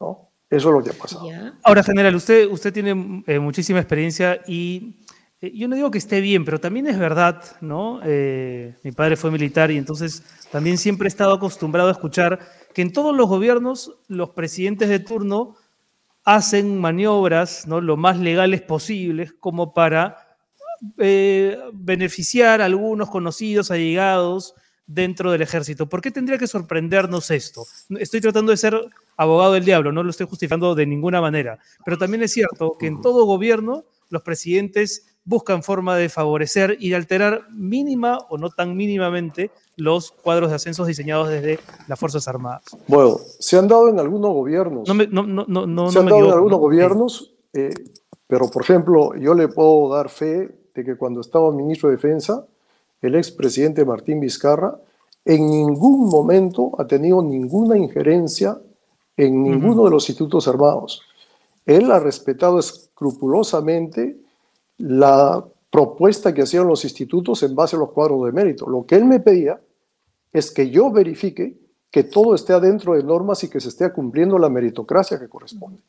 [0.00, 0.30] ¿no?
[0.48, 1.26] Eso es lo que ha pasado.
[1.62, 4.96] Ahora, general, usted, usted tiene eh, muchísima experiencia y
[5.40, 8.00] eh, yo no digo que esté bien, pero también es verdad, ¿no?
[8.04, 12.40] Eh, mi padre fue militar y entonces también siempre he estado acostumbrado a escuchar
[12.74, 15.56] que en todos los gobiernos los presidentes de turno
[16.24, 17.80] hacen maniobras, ¿no?
[17.80, 20.36] Lo más legales posibles como para
[20.98, 24.54] eh, beneficiar a algunos conocidos, allegados
[24.92, 25.88] dentro del ejército.
[25.88, 27.64] ¿Por qué tendría que sorprendernos esto?
[27.98, 28.78] Estoy tratando de ser
[29.16, 32.86] abogado del diablo, no lo estoy justificando de ninguna manera, pero también es cierto que
[32.86, 38.50] en todo gobierno los presidentes buscan forma de favorecer y de alterar mínima o no
[38.50, 42.64] tan mínimamente los cuadros de ascensos diseñados desde las Fuerzas Armadas.
[42.88, 44.88] Bueno, se han dado en algunos gobiernos.
[44.88, 46.58] No me, no, no, no, se han me dado en algunos ¿no?
[46.58, 47.70] gobiernos, eh,
[48.26, 52.46] pero por ejemplo, yo le puedo dar fe de que cuando estaba ministro de Defensa,
[53.02, 54.78] el expresidente Martín Vizcarra
[55.24, 58.58] en ningún momento ha tenido ninguna injerencia
[59.16, 61.02] en ninguno de los institutos armados.
[61.66, 64.16] Él ha respetado escrupulosamente
[64.78, 68.68] la propuesta que hacían los institutos en base a los cuadros de mérito.
[68.68, 69.60] Lo que él me pedía
[70.32, 71.54] es que yo verifique
[71.90, 75.80] que todo esté adentro de normas y que se esté cumpliendo la meritocracia que corresponde.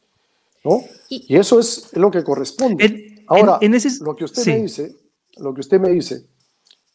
[0.64, 0.80] ¿no?
[1.10, 2.86] Y- Y eso es lo que corresponde.
[2.86, 4.50] En- Ahora, en- en ese- lo que usted sí.
[4.52, 4.96] me dice,
[5.38, 6.26] lo que usted me dice,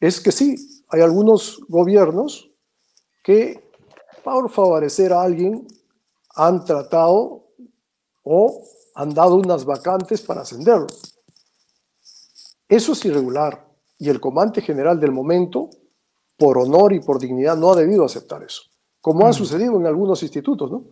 [0.00, 0.56] es que sí,
[0.88, 2.50] hay algunos gobiernos
[3.22, 3.64] que
[4.22, 5.66] por favorecer a alguien
[6.34, 7.44] han tratado
[8.22, 8.62] o
[8.94, 10.86] han dado unas vacantes para ascenderlo.
[12.68, 13.66] Eso es irregular
[13.98, 15.70] y el comandante general del momento,
[16.36, 18.62] por honor y por dignidad, no ha debido aceptar eso,
[19.00, 20.84] como ha sucedido en algunos institutos, ¿no?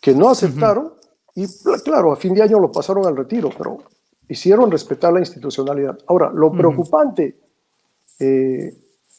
[0.00, 0.94] Que no aceptaron
[1.34, 1.46] y
[1.82, 3.78] claro, a fin de año lo pasaron al retiro, pero
[4.28, 5.98] hicieron respetar la institucionalidad.
[6.06, 7.40] Ahora, lo preocupante,
[8.18, 8.76] eh,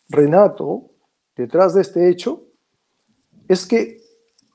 [0.09, 0.91] Renato,
[1.35, 2.43] detrás de este hecho,
[3.47, 4.01] es que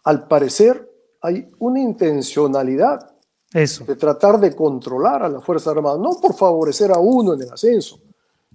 [0.05, 0.89] al parecer
[1.21, 3.15] hay una intencionalidad
[3.53, 3.85] Eso.
[3.85, 7.53] de tratar de controlar a la Fuerza Armada, no por favorecer a uno en el
[7.53, 8.01] ascenso,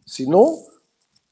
[0.06, 0.56] sino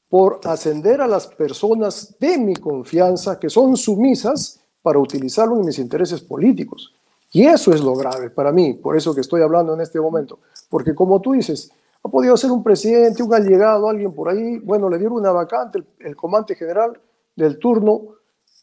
[0.08, 5.78] por ascender a las personas de mi confianza que son sumisas para utilizarlo en mis
[5.78, 6.92] intereses políticos.
[7.32, 10.40] Y eso es lo grave para mí, por eso que estoy hablando en este momento.
[10.68, 11.72] Porque como tú dices,
[12.04, 15.78] ha podido ser un presidente, un allegado, alguien por ahí, bueno, le dieron una vacante,
[15.78, 16.98] el, el comandante general
[17.36, 18.02] del turno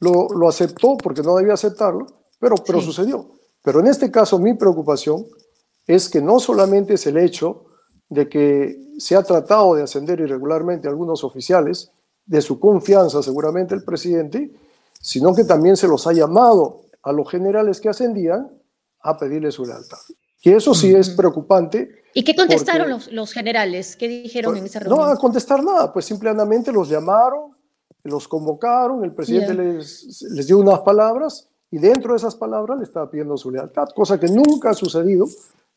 [0.01, 2.05] lo, lo aceptó porque no debía aceptarlo,
[2.39, 2.85] pero, pero Sí.
[2.85, 3.31] sucedió.
[3.63, 5.25] Pero en este caso mi preocupación
[5.87, 7.65] es que no solamente es el hecho
[8.09, 11.91] de que se ha tratado de ascender irregularmente a algunos oficiales,
[12.25, 14.51] de su confianza seguramente el presidente,
[15.01, 18.51] sino que también se los ha llamado a los generales que ascendían
[19.01, 19.97] a pedirle su lealtad.
[20.41, 22.03] Y eso sí es preocupante.
[22.13, 23.95] ¿Y qué contestaron Porque- los, los generales?
[23.95, 25.09] ¿Qué dijeron en esa No reunión?
[25.11, 27.55] a contestar nada, pues simplemente los llamaron,
[28.03, 32.85] los convocaron, el presidente les, les dio unas palabras y dentro de esas palabras le
[32.85, 35.27] estaba pidiendo su lealtad, cosa que nunca ha sucedido,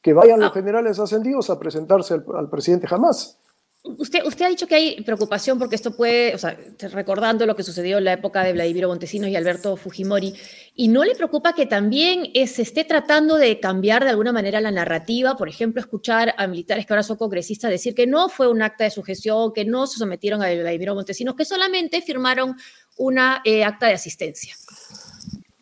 [0.01, 0.55] que vayan los Ah.
[0.55, 3.39] generales ascendidos a presentarse al, al presidente jamás.
[3.85, 6.57] Usted, ha dicho que hay preocupación porque esto puede, o sea,
[6.93, 10.35] recordando lo que sucedió en la época de Vladimiro Montesinos y Alberto Fujimori,
[10.77, 14.61] ¿y no le preocupa que también eh, se esté tratando de cambiar de alguna manera
[14.61, 15.37] la narrativa?
[15.37, 18.85] Por ejemplo, escuchar a militares que ahora son congresistas decir que no fue un acta
[18.85, 22.55] de sujeción, que no se sometieron a Vladimiro Montesinos, que solamente firmaron
[22.99, 24.55] una eh, acta de asistencia.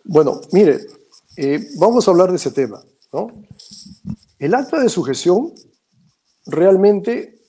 [0.04, 0.78] Bueno, mire,
[1.38, 2.82] eh, vamos a hablar de ese tema.
[3.14, 3.28] ¿no?
[4.38, 5.54] El acta de sujeción
[6.44, 7.39] realmente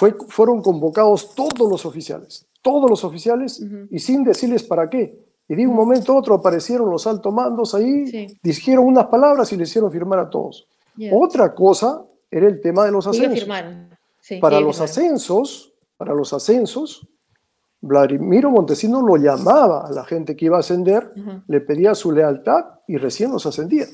[0.00, 5.14] fue, fueron convocados todos los oficiales, todos los oficiales, y sin decirles para qué.
[5.46, 8.38] Y de un momento a otro aparecieron los altos mandos ahí, Sí.
[8.42, 10.66] dijeron unas palabras y le hicieron firmar a todos.
[11.12, 13.38] Otra cosa era el tema de los ascensos.
[14.20, 14.90] Sí, Para los firmaron.
[14.90, 17.06] ascensos, para los ascensos,
[17.82, 21.10] Vladimiro Montesinos lo llamaba a la gente que iba a ascender,
[21.46, 23.84] le pedía su lealtad y recién los ascendía.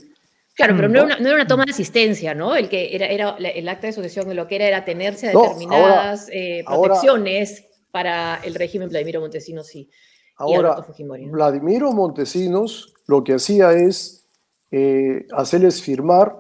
[0.57, 0.93] Claro, pero Mm.
[0.93, 2.57] no era, una, no era una toma de asistencia, ¿no?
[2.57, 6.29] El que era, el acta de sucesión, lo que era era tenerse a No, determinadas
[6.33, 9.91] eh, ahora- protecciones para el régimen Vladimiro Montesinos y, y
[10.39, 11.27] Ahora, Alberto Fujimori.
[11.27, 11.33] ¿no?
[11.33, 14.27] Vladimiro Montesinos lo que hacía es
[14.71, 16.35] eh, hacerles firmar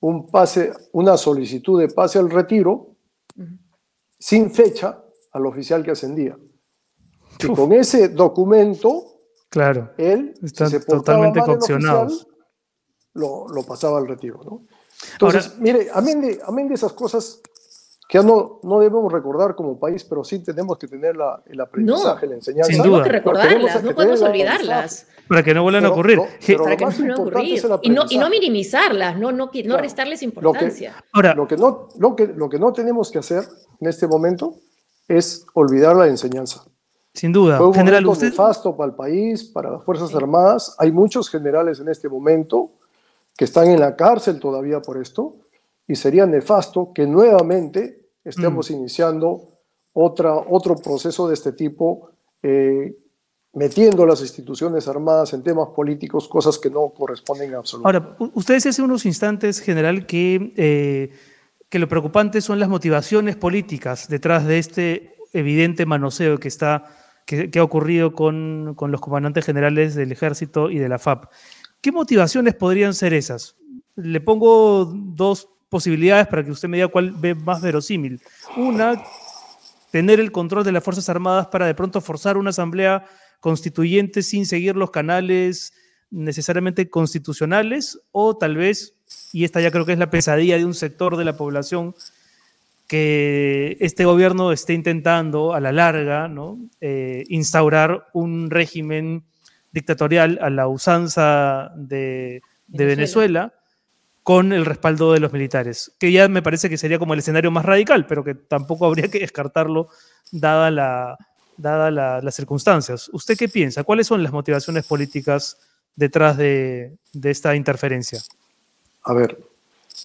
[0.00, 2.96] un pase, una solicitud de pase al retiro
[4.18, 6.36] sin fecha al oficial que ascendía.
[7.42, 12.26] Y con ese documento, claro, él están totalmente coccionados.
[13.14, 14.40] Lo, lo, pasaba al retiro.
[14.44, 14.62] ¿no?
[15.12, 17.40] Entonces, mire, amén de, amén de esas cosas
[18.10, 22.26] que no, no debemos recordar como país, pero sí tenemos que tener la, el aprendizaje,
[22.26, 22.72] la enseñanza.
[22.72, 23.04] Sin duda.
[23.04, 25.06] que recordarlas, no podemos olvidarlas.
[25.28, 26.18] Para que no vuelvan a ocurrir.
[26.18, 27.62] para que no vuelvan a ocurrir.
[27.82, 30.90] Y no, y no, minimizarlas, no, no, no restarles importancia.
[30.90, 33.44] Lo que, Ahora, lo, que no, lo, que, lo que no tenemos que hacer
[33.80, 34.56] en este momento
[35.06, 36.64] es olvidar la enseñanza.
[37.14, 37.58] Sin duda.
[37.58, 38.30] Fue un General, momento usted...
[38.30, 40.74] nefasto para el país, para las Fuerzas Armadas.
[40.80, 42.79] Hay muchos generales en este momento
[43.36, 45.36] que están en la cárcel todavía por esto,
[45.86, 48.74] y sería nefasto que nuevamente estemos mm.
[48.74, 49.48] iniciando
[49.92, 52.10] otra, otro proceso de este tipo,
[52.42, 52.96] eh,
[53.52, 58.14] metiendo las instituciones armadas en temas políticos, cosas que no corresponden absolutamente.
[58.18, 61.10] Ahora, usted decía hace unos instantes, general, que, eh,
[61.68, 66.84] que lo preocupante son las motivaciones políticas detrás de este evidente manoseo que, está,
[67.26, 71.24] que, que ha ocurrido con, con los comandantes generales del ejército y de la FAP.
[71.80, 73.56] ¿Qué motivaciones podrían ser esas?
[73.96, 78.20] Le pongo dos posibilidades para que usted me diga cuál ve más verosímil.
[78.56, 79.02] Una,
[79.90, 83.06] tener el control de las Fuerzas Armadas para de pronto forzar una asamblea
[83.40, 85.72] constituyente sin seguir los canales
[86.10, 88.94] necesariamente constitucionales o tal vez,
[89.32, 91.94] y esta ya creo que es la pesadilla de un sector de la población,
[92.88, 96.58] que este gobierno esté intentando a la larga ¿no?
[96.80, 99.22] Eh, instaurar un régimen
[99.72, 103.54] dictatorial a la usanza de, de Venezuela
[104.22, 107.50] con el respaldo de los militares, que ya me parece que sería como el escenario
[107.50, 109.88] más radical, pero que tampoco habría que descartarlo
[110.30, 111.18] dada, la,
[111.56, 113.10] dada las circunstancias.
[113.12, 113.82] ¿Usted qué piensa?
[113.82, 115.56] ¿Cuáles son las motivaciones políticas
[115.96, 118.20] detrás de, de esta interferencia?
[119.02, 119.38] A ver,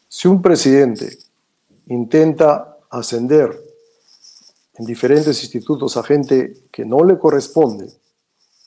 [0.08, 1.18] si un presidente
[1.88, 3.52] intenta ascender
[4.76, 7.90] en diferentes institutos a gente que no le corresponde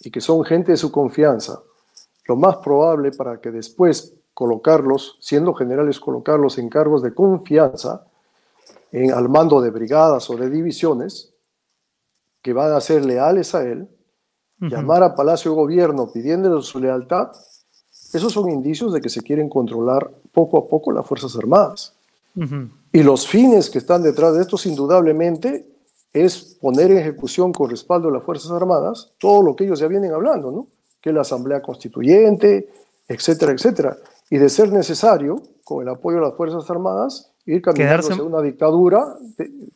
[0.00, 1.60] y que son gente de su confianza,
[2.26, 8.06] lo más probable para que después colocarlos, siendo generales, colocarlos en cargos de confianza
[8.92, 11.32] en, al mando de brigadas o de divisiones
[12.42, 13.88] que van a ser leales a él,
[14.60, 17.30] llamar a Palacio de Gobierno pidiéndole su lealtad,
[18.12, 21.94] esos son indicios de que se quieren controlar poco a poco las Fuerzas Armadas.
[22.92, 25.66] Y los fines que están detrás de esto, indudablemente,
[26.12, 29.86] es poner en ejecución con respaldo de las Fuerzas Armadas todo lo que ellos ya
[29.86, 30.68] vienen hablando, ¿no?
[31.00, 32.68] Que la Asamblea Constituyente,
[33.06, 33.98] etcétera, etcétera
[34.30, 38.42] y de ser necesario, con el apoyo de las Fuerzas Armadas, ir caminando hacia una
[38.42, 39.16] dictadura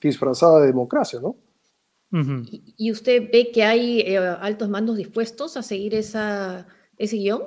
[0.00, 1.36] disfrazada de democracia, ¿no?
[2.76, 6.66] ¿Y usted ve que hay eh, altos mandos dispuestos a seguir esa,
[6.98, 7.42] ese guion?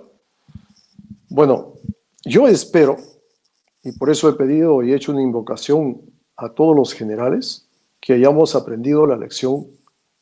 [1.30, 1.74] Bueno,
[2.24, 2.98] yo espero,
[3.84, 6.02] y por eso he pedido y he hecho una invocación
[6.36, 7.64] a todos los generales,
[8.06, 9.65] que hayamos aprendido la lección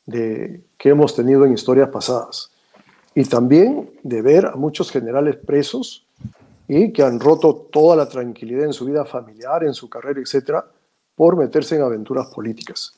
[0.06, 2.50] de, que hemos tenido en historias pasadas.
[3.14, 6.06] Y también de ver a muchos generales presos
[6.66, 10.64] y que han roto toda la tranquilidad en su vida familiar, en su carrera, etcétera,
[11.14, 12.94] por meterse en aventuras políticas.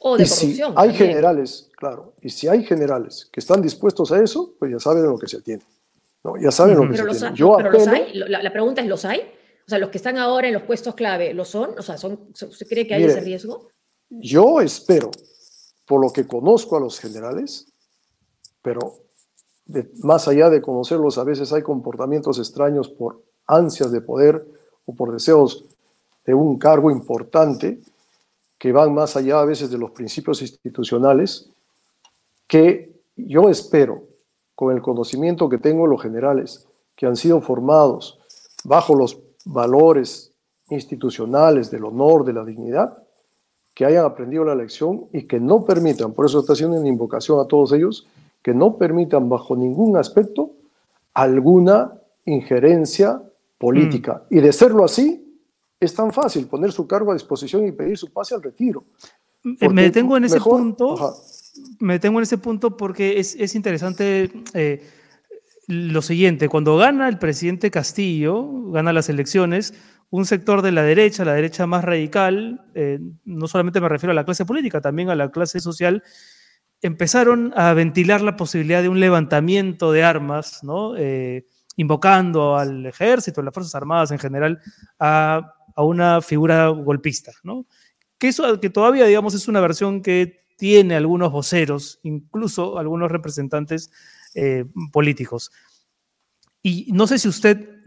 [0.00, 4.22] O de y si hay generales, claro, y si hay generales que están dispuestos a
[4.22, 5.62] eso, pues ya saben lo que se tiene.
[6.22, 6.36] ¿no?
[6.36, 7.36] Ya saben lo que se tiene.
[7.36, 8.12] Yo pero los hay.
[8.12, 9.20] La, pregunta es, ¿los hay?
[9.66, 11.70] O sea, los que están ahora en los puestos clave, ¿lo son?
[11.78, 13.70] O sea, son, ¿usted cree que hay ese riesgo?
[14.10, 15.10] Yo espero,
[15.86, 17.72] por lo que conozco a los generales,
[18.60, 18.98] pero
[20.02, 24.44] más allá de conocerlos, a veces hay comportamientos extraños por ansias de poder
[24.84, 25.64] o por deseos
[26.26, 27.80] de un cargo importante
[28.58, 31.48] que van más allá a veces de los principios institucionales,
[32.46, 34.04] que yo espero,
[34.54, 38.18] con el conocimiento que tengo los generales, que han sido formados
[38.64, 40.32] bajo los valores
[40.68, 43.02] institucionales del honor, de la dignidad,
[43.80, 47.40] que hayan aprendido la lección y que no permitan, por eso está haciendo una invocación
[47.40, 48.06] a todos ellos,
[48.42, 50.50] que no permitan bajo ningún aspecto
[51.14, 51.94] alguna
[52.26, 53.22] injerencia
[53.56, 54.24] política.
[54.28, 54.36] Mm.
[54.36, 55.34] Y de serlo así,
[55.80, 58.84] es tan fácil poner su cargo a disposición y pedir su pase al retiro.
[59.44, 61.16] Eh, me detengo en ese punto.
[61.78, 64.82] Me detengo en ese punto porque es, interesante eh,
[65.68, 66.50] lo siguiente.
[66.50, 69.72] Cuando gana el presidente Castillo, gana las elecciones,
[70.10, 74.14] un sector de la derecha, la derecha más radical, eh, no solamente me refiero a
[74.14, 76.02] la clase política, también a la clase social,
[76.82, 80.96] empezaron a ventilar la posibilidad de un levantamiento de armas, ¿no?
[80.96, 81.46] Eh,
[81.76, 84.60] invocando al ejército, a las Fuerzas Armadas en general,
[84.98, 87.32] a, una figura golpista.
[87.42, 87.64] ¿no?
[88.18, 93.90] Que, eso, que todavía, digamos, es una versión que tiene algunos voceros, incluso algunos representantes
[94.34, 95.52] eh, políticos.
[96.62, 97.80] Y no sé si usted,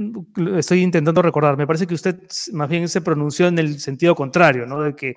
[0.58, 2.20] estoy intentando recordar, me parece que usted
[2.54, 4.82] más bien se pronunció en el sentido contrario, ¿no?
[4.82, 5.16] De que,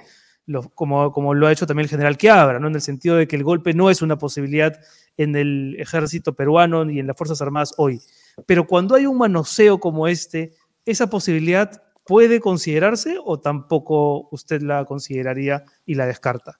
[0.75, 2.69] como, como lo ha hecho también el general Quiabra, ¿no?
[2.69, 4.79] En el sentido de que el golpe no es una posibilidad
[5.17, 8.01] en el ejército peruano ni en las Fuerzas Armadas hoy.
[8.47, 14.85] Pero cuando hay un manoseo como este, ¿esa posibilidad puede considerarse o tampoco usted la
[14.85, 16.59] consideraría y la descarta?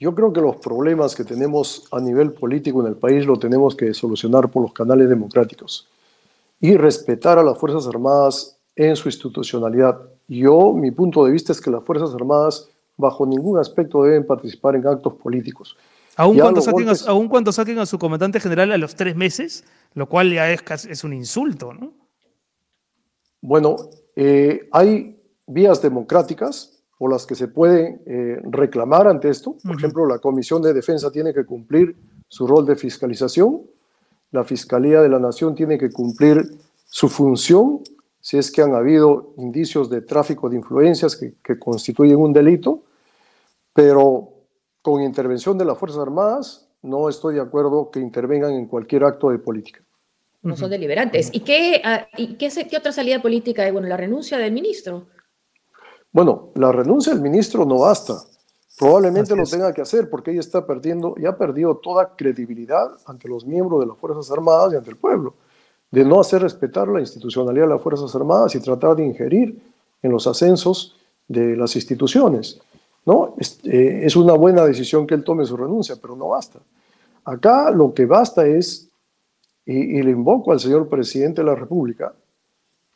[0.00, 3.74] Yo creo que los problemas que tenemos a nivel político en el país lo tenemos
[3.74, 5.88] que solucionar por los canales democráticos
[6.60, 10.00] y respetar a las Fuerzas Armadas en su institucionalidad.
[10.28, 14.76] Yo, mi punto de vista es que las Fuerzas Armadas bajo ningún aspecto deben participar
[14.76, 15.76] en actos políticos.
[16.16, 20.08] Aún cuando, saquen a, cuando, saquen a, su comandante general a los tres meses, lo
[20.08, 21.92] cual ya es, es un insulto, ¿no?
[23.40, 23.76] Bueno,
[24.16, 29.56] eh, hay vías democráticas o las que se pueden eh, reclamar ante esto.
[29.64, 31.96] Por ejemplo, la Comisión de Defensa tiene que cumplir
[32.28, 33.62] su rol de fiscalización,
[34.30, 36.42] la Fiscalía de la Nación tiene que cumplir
[36.84, 37.80] su función
[38.20, 42.82] si es que han habido indicios de tráfico de influencias que, que constituyen un delito,
[43.72, 44.34] pero
[44.82, 49.30] con intervención de las Fuerzas Armadas no estoy de acuerdo que intervengan en cualquier acto
[49.30, 49.80] de política.
[50.42, 51.30] No son deliberantes.
[51.32, 53.72] ¿Y qué, ah, y qué, qué otra salida política hay?
[53.72, 55.06] Bueno, la renuncia del ministro.
[56.12, 58.14] Bueno, la renuncia del ministro no basta.
[58.78, 63.28] Probablemente lo tenga que hacer porque ella está perdiendo, ya ha perdido toda credibilidad ante
[63.28, 65.34] los miembros de las Fuerzas Armadas y ante el pueblo,
[65.90, 69.60] de no hacer respetar la institucionalidad de las Fuerzas Armadas y tratar de ingerir
[70.00, 72.60] en los ascensos de las instituciones.
[73.04, 73.34] ¿no?
[73.38, 76.60] Es, eh, es una buena decisión que él tome su renuncia, pero no basta.
[77.24, 78.88] Acá lo que basta es,
[79.66, 82.14] y, y le invoco al señor presidente de la República,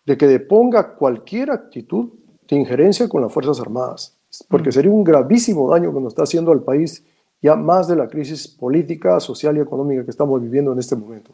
[0.07, 2.09] de que deponga cualquier actitud
[2.49, 4.73] injerencia con las Fuerzas Armadas, porque mm.
[4.73, 7.05] sería un gravísimo daño que nos está haciendo al país
[7.41, 11.33] ya más de la crisis política, social y económica que estamos viviendo en este momento.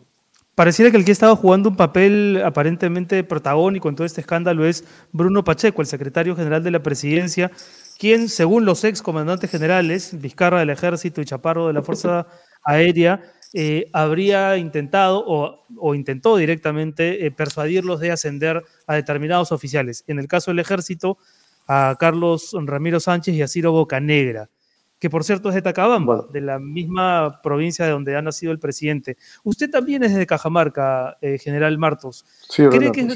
[0.55, 4.67] Pareciera que el que ha estado jugando un papel aparentemente protagónico en todo este escándalo
[4.67, 7.53] es Bruno Pacheco, el secretario general de la presidencia,
[7.97, 12.27] quien, según los ex comandantes generales, Vizcarra del Ejército y Chaparro de la Fuerza
[12.65, 13.23] Aérea,
[13.55, 20.05] eh, habría intentado o, intentó directamente eh, persuadirlos de ascender a determinados oficiales.
[20.07, 21.19] En el caso del ejército,
[21.67, 24.51] a Carlos Ramiro Sánchez y a Ciro Bocanegra,
[24.99, 28.59] que por cierto es de Tacabamba, de la misma provincia de donde ha nacido el
[28.59, 29.17] presidente.
[29.45, 32.27] Usted también es de Cajamarca, eh, general Martos.
[32.55, 33.07] ¿Cree, que,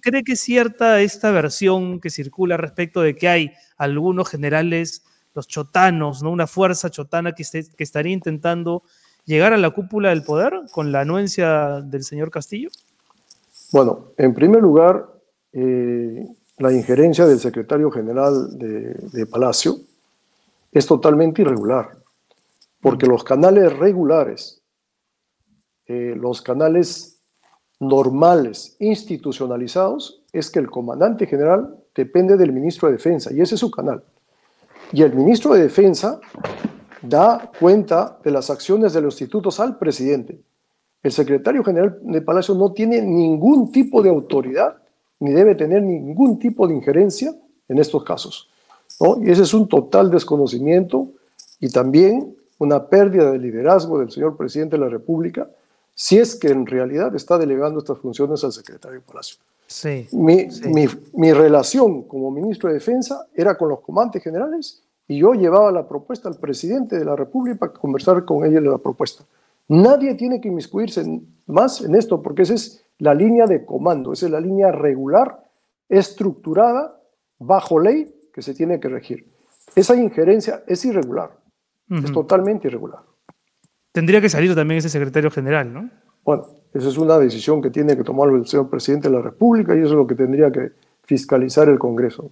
[0.00, 5.48] ¿Cree que es cierta esta versión que circula respecto de que hay algunos generales, los
[5.48, 6.30] chotanos, ¿no?
[6.30, 8.82] una fuerza chotana que, que estaría intentando
[9.30, 12.68] llegar a la cúpula del poder con la anuencia del señor Castillo?
[13.72, 15.06] Bueno, en primer lugar,
[15.52, 16.26] eh,
[16.58, 19.76] la injerencia del secretario general de, Palacio
[20.72, 21.96] es totalmente irregular,
[22.80, 24.60] porque los canales regulares,
[25.86, 27.20] eh, los canales
[27.78, 33.60] normales, institucionalizados, es que el comandante general depende del ministro de Defensa, y ese es
[33.60, 34.02] su canal.
[34.92, 36.20] Y el ministro de Defensa
[37.02, 40.40] da cuenta de las acciones de los institutos al presidente.
[41.02, 44.76] El secretario general de Palacio no tiene ningún tipo de autoridad
[45.18, 47.34] ni debe tener ningún tipo de injerencia
[47.68, 48.50] en estos casos.
[49.22, 51.08] Y ese es un total desconocimiento
[51.58, 55.48] y también una pérdida de liderazgo del señor presidente de la República
[55.94, 59.36] si es que en realidad está delegando estas funciones al secretario de Palacio.
[59.66, 65.18] Sí, mi, Mi, mi relación como ministro de Defensa era con los comandantes generales y
[65.18, 69.24] yo llevaba la propuesta al presidente de la República para conversar con él la propuesta.
[69.66, 71.04] Nadie tiene que inmiscuirse
[71.46, 75.42] más en esto porque esa es la línea de comando, esa es la línea regular,
[75.88, 76.96] estructurada,
[77.40, 79.26] bajo ley, que se tiene que regir.
[79.74, 81.32] Esa injerencia es irregular,
[81.88, 83.00] es totalmente irregular.
[83.90, 85.90] Tendría que salir también ese secretario general, ¿no?
[86.22, 89.74] Bueno, esa es una decisión que tiene que tomar el señor presidente de la República
[89.74, 90.70] y eso es lo que tendría que
[91.02, 92.30] fiscalizar el Congreso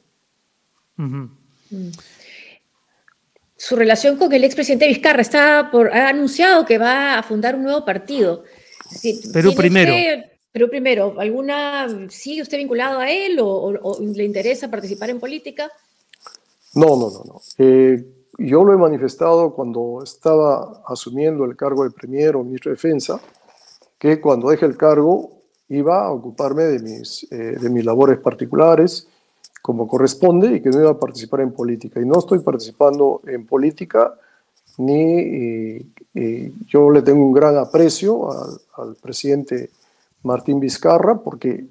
[3.58, 5.20] su relación con el expresidente Vizcarra.
[5.20, 8.44] Está por, ha anunciado que va a fundar un nuevo partido.
[9.32, 9.92] Perú primero.
[10.52, 11.14] Perú primero.
[11.18, 15.70] ¿Alguna sigue usted vinculado a él o, le interesa participar en política?
[16.74, 17.40] No, no, no, no.
[17.58, 18.04] Eh,
[18.38, 23.20] yo lo he manifestado cuando estaba asumiendo el cargo de premier o ministro de Defensa,
[23.98, 29.08] que cuando deje el cargo iba a ocuparme de mis, eh, de mis labores particulares
[29.68, 32.00] como corresponde y que no iba a participar en política.
[32.00, 34.14] Y no estoy participando en política
[34.78, 35.92] ni
[36.66, 38.30] yo le tengo un gran aprecio
[38.78, 39.68] al, presidente
[40.22, 41.66] Martín Vizcarra porque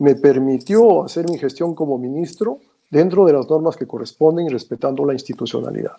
[0.00, 2.58] me permitió hacer mi gestión como ministro
[2.90, 5.98] dentro de las normas que corresponden y respetando la institucionalidad.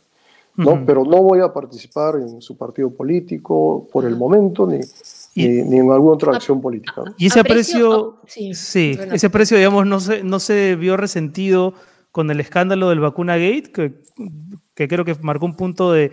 [0.57, 0.85] ¿no?
[0.85, 4.81] Pero no voy a participar en su partido político por el momento, ni,
[5.45, 7.03] ni, en alguna otra acción política.
[7.17, 11.73] Y ese precio, sí, ese precio, digamos, no se, no se vio resentido
[12.11, 14.01] con el escándalo del vacuna gate, que,
[14.73, 16.11] que creo que marcó un punto de,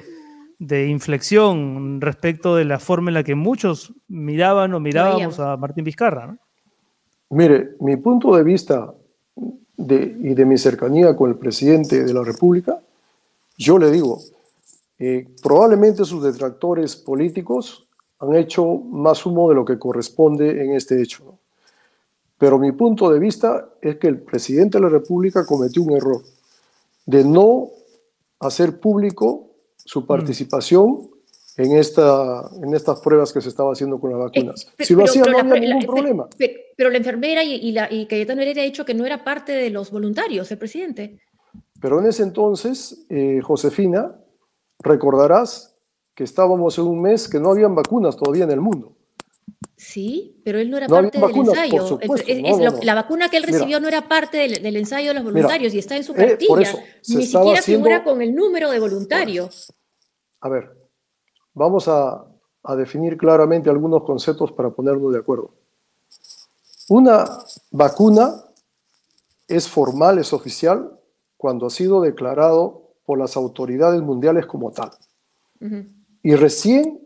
[0.59, 5.85] de, inflexión respecto de la forma en la que muchos miraban o mirábamos a Martín
[5.85, 6.37] Vizcarra.
[7.31, 8.93] Mire, mi punto de vista
[9.77, 12.81] de, y de mi cercanía con el presidente de la República,
[13.57, 14.21] yo le digo,
[14.99, 17.89] eh, probablemente sus detractores políticos
[18.25, 21.39] han hecho más humo de lo que corresponde en este hecho.
[22.39, 26.23] Pero mi punto de vista es que el presidente de la República cometió un error
[27.07, 27.69] de no
[28.41, 30.07] hacer público su mm.
[30.07, 31.11] participación
[31.57, 34.73] en, esta, en estas pruebas que se estaba haciendo con las eh, vacunas.
[34.79, 36.29] si lo hacía no había ningún problema.
[36.77, 39.71] Pero, la enfermera y, la, y Cayetano Heredia ha dicho que no era parte de
[39.71, 41.21] los voluntarios, el presidente.
[41.81, 44.17] Pero en ese entonces, eh, Josefina,
[44.81, 45.74] recordarás
[46.15, 48.97] que estábamos en un mes que no habían vacunas todavía en el mundo.
[49.77, 51.99] Sí, pero él no era parte del ensayo.
[52.83, 55.97] la vacuna que él recibió no era parte del, ensayo de los voluntarios y está
[55.97, 56.85] en su eh, cartilla.
[57.09, 59.73] Ni siquiera figura con el número de voluntarios.
[60.41, 60.71] A ver,
[61.53, 62.25] vamos a,
[62.63, 65.55] a definir claramente algunos conceptos para ponernos de acuerdo.
[66.89, 67.25] Una
[67.71, 68.35] vacuna
[69.49, 70.99] es formal, es oficial,
[71.37, 74.91] cuando ha sido declarado por las autoridades mundiales como tal.
[76.25, 77.01] Y recién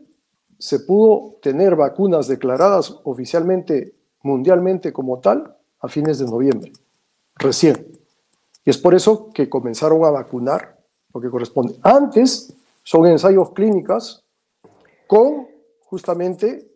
[0.57, 3.93] se pudo tener vacunas declaradas oficialmente,
[4.23, 6.71] mundialmente como tal, a fines de noviembre.
[7.35, 7.99] Recién.
[8.63, 10.79] Y es por eso que comenzaron a vacunar
[11.13, 11.77] lo que corresponde.
[11.83, 14.23] Antes son ensayos clínicas
[15.05, 15.49] con
[15.83, 16.71] justamente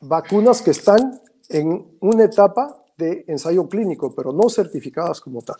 [0.00, 5.56] vacunas que están en una etapa de ensayo clínico, pero no certificadas como tal.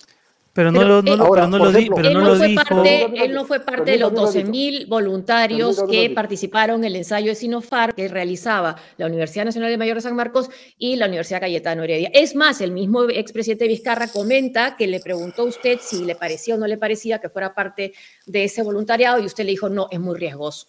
[0.56, 1.16] Pero no, lo, no,
[1.58, 2.64] lo, di, pero no, lo dijo.
[2.64, 7.34] Parte, él no fue parte de los 12.000 voluntarios que participaron en el ensayo de
[7.34, 10.48] Sinopharm que realizaba la Universidad Nacional de Mayor de San Marcos
[10.78, 12.10] y la Universidad Cayetano Heredia.
[12.14, 16.54] Es más, el mismo expresidente Vizcarra comenta que le preguntó a usted si le parecía
[16.54, 17.92] o no le parecía que fuera parte
[18.24, 20.68] de ese voluntariado y usted le dijo, no, es muy riesgoso.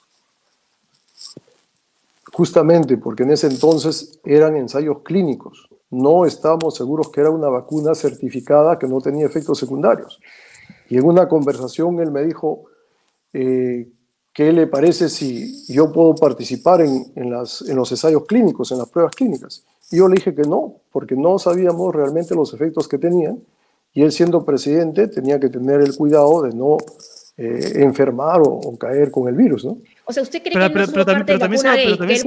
[2.33, 7.95] Justamente porque en ese entonces eran ensayos clínicos no estábamos seguros que era una vacuna
[7.95, 10.19] certificada que no tenía efectos secundarios.
[10.89, 12.65] Y en una conversación él me dijo,
[13.33, 13.87] eh,
[14.33, 18.89] ¿qué le parece si yo puedo participar en, las, en los ensayos clínicos, en las
[18.89, 19.63] pruebas clínicas?
[19.91, 23.41] Y yo le dije que no, porque no sabíamos realmente los efectos que tenían.
[23.93, 26.77] Y él siendo presidente tenía que tener el cuidado de no
[27.37, 29.77] eh, enfermar o, caer con el virus, ¿no?
[30.05, 31.67] O sea, ¿usted cree que no pero, parte pero, también, se,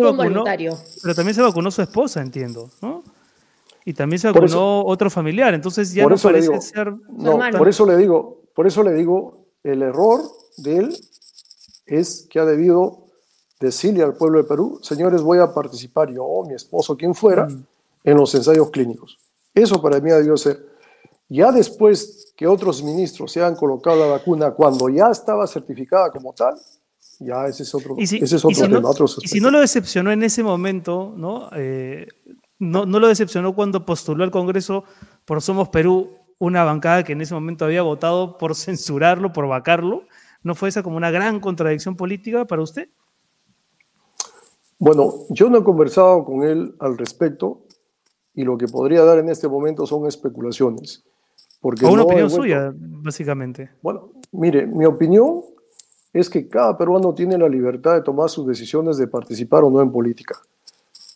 [0.00, 0.44] vacunó,
[1.02, 3.02] pero también se vacunó su esposa, entiendo, ¿no?
[3.84, 6.92] Y también se vacunó otro familiar, entonces ya no parece ser...
[7.08, 10.20] No, por eso le digo, por eso le digo, el error
[10.58, 10.96] de él
[11.86, 13.06] es que ha debido
[13.58, 17.66] decirle al pueblo de Perú, señores, voy a participar yo, mi esposo, quien fuera, mm.
[18.04, 19.18] en los ensayos clínicos.
[19.54, 20.66] Eso para mí ha debido ser.
[21.28, 26.32] Ya después que otros ministros se han colocado la vacuna cuando ya estaba certificada como
[26.32, 26.54] tal,
[27.20, 28.80] ya ese es otro, ese es otro tema.
[28.80, 31.50] No, y si no lo decepcionó en ese momento, ¿no?
[31.54, 32.08] Eh,
[32.60, 34.84] no, lo decepcionó cuando postuló al Congreso
[35.24, 40.04] por Somos Perú una bancada que en ese momento había votado por censurarlo, por vacarlo.
[40.42, 42.88] ¿No fue esa como una gran contradicción política para usted?
[44.78, 47.62] Bueno, yo no he conversado con él al respecto
[48.34, 51.04] y lo que podría dar en este momento son especulaciones.
[51.60, 53.70] Porque o una opinión suya, básicamente.
[53.82, 55.42] Bueno, mire, mi opinión
[56.12, 59.80] es que cada peruano tiene la libertad de tomar sus decisiones de participar o no
[59.80, 60.38] en política.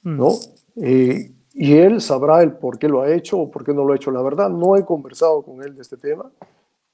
[0.03, 0.30] ¿no?
[0.30, 0.84] Mm.
[0.84, 3.93] Eh, y él sabrá el por qué lo ha hecho o por qué no lo
[3.93, 4.11] ha hecho.
[4.11, 6.31] La verdad, no he conversado con él de este tema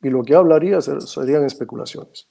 [0.02, 2.28] y lo que hablaría serían especulaciones.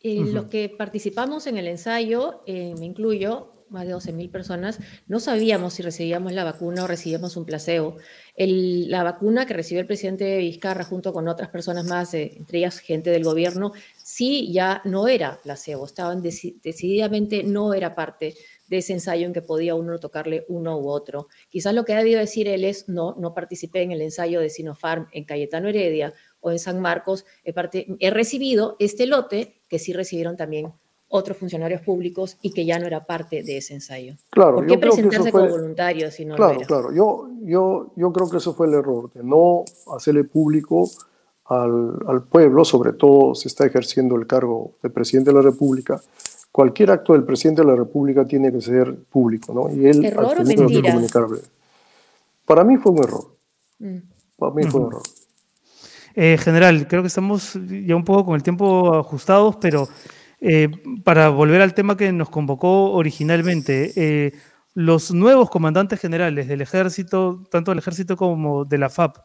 [0.00, 5.18] Eh, Los que participamos en el ensayo, eh, me incluyo, más de 12.000 personas, no
[5.18, 7.96] sabíamos si recibíamos la vacuna o recibíamos un placebo.
[8.36, 13.10] la vacuna que recibió el presidente Vizcarra junto con otras personas más, entre ellas gente
[13.10, 18.34] del gobierno, sí ya no era placebo, estaban decididamente no era parte
[18.72, 21.28] de ese ensayo en que podía uno tocarle uno u otro.
[21.50, 24.48] Quizás lo que ha debido decir él es, no, no participé en el ensayo de
[24.48, 27.54] Sinopharm en Cayetano Heredia o en San Marcos, he,
[28.00, 30.72] he recibido este lote que sí recibieron también
[31.08, 34.16] otros funcionarios públicos y que ya no era parte de ese ensayo.
[34.30, 36.94] Claro, ¿Por qué presentarse como voluntario si no Claro, claro.
[36.94, 40.88] Yo, yo, yo creo que eso fue el error, de no hacerle público
[41.44, 46.00] al, al, pueblo, sobre todo se está ejerciendo el cargo de presidente de la República,
[46.52, 49.74] cualquier acto del presidente de la República tiene que ser público, ¿no?
[49.74, 50.96] Y él ¿Error o mentira?
[52.46, 53.36] Para mí fue un error.
[53.78, 53.96] Mm.
[54.36, 55.02] Para mí fue un error.
[56.14, 59.88] Eh, general, creo que estamos ya un poco con el tiempo ajustados, pero
[60.40, 60.68] eh,
[61.04, 64.32] para volver al tema que nos convocó originalmente, eh,
[64.74, 69.18] los nuevos comandantes generales del ejército, tanto del ejército como de la FAP,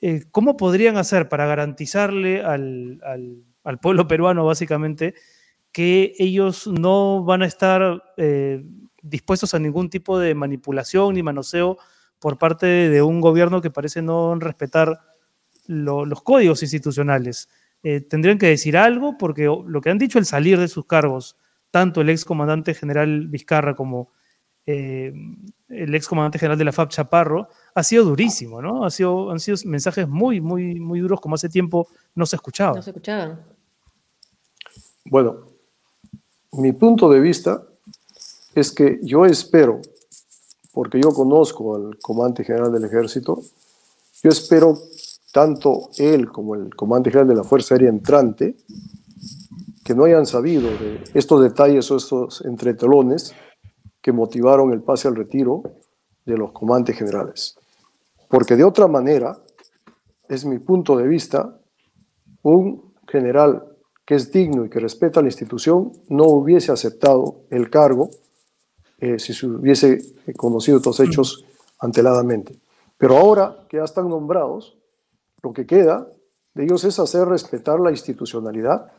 [0.00, 3.00] eh, ¿cómo podrían hacer para garantizarle al,
[3.80, 5.14] pueblo peruano, básicamente,
[5.74, 8.64] que ellos no van a estar eh,
[9.02, 11.78] dispuestos a ningún tipo de manipulación ni manoseo
[12.20, 15.00] por parte de un gobierno que parece no respetar
[15.66, 17.48] los códigos institucionales?
[17.82, 21.36] Eh, tendrían que decir algo porque lo que han dicho el salir de sus cargos,
[21.72, 24.12] tanto el ex comandante general Vizcarra como
[24.66, 25.12] eh,
[25.68, 28.84] el ex comandante general de la FAP Chaparro, ha sido durísimo, ¿no?
[28.84, 32.76] Ha sido, han sido mensajes muy, muy, muy duros como hace tiempo no se escuchaba.
[32.76, 33.42] No se escuchaban.
[35.04, 35.53] Bueno,
[36.56, 37.62] mi punto de vista
[38.54, 39.80] es que yo espero,
[40.72, 43.40] porque yo conozco al comandante general del ejército,
[44.22, 44.78] yo espero
[45.32, 48.56] tanto él como el comandante general de la Fuerza Aérea entrante,
[49.84, 53.34] que no hayan sabido de estos detalles o estos entretelones
[54.00, 55.62] que motivaron el pase al retiro
[56.24, 57.56] de los comandantes generales.
[58.28, 59.36] Porque de otra manera,
[60.28, 61.58] es mi punto de vista,
[62.42, 63.73] un general
[64.04, 68.10] que es digno y que respeta la institución no hubiese aceptado el cargo
[68.98, 69.98] eh, si se hubiese
[70.36, 71.44] conocido estos hechos
[71.78, 72.58] anteladamente.
[72.98, 74.76] Pero ahora que ya están nombrados,
[75.42, 76.08] lo que queda
[76.54, 78.92] de ellos es hacer respetar la institucionalidad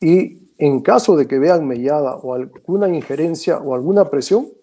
[0.00, 4.59] y en caso de que vean mellada o alguna injerencia o alguna presión, eh.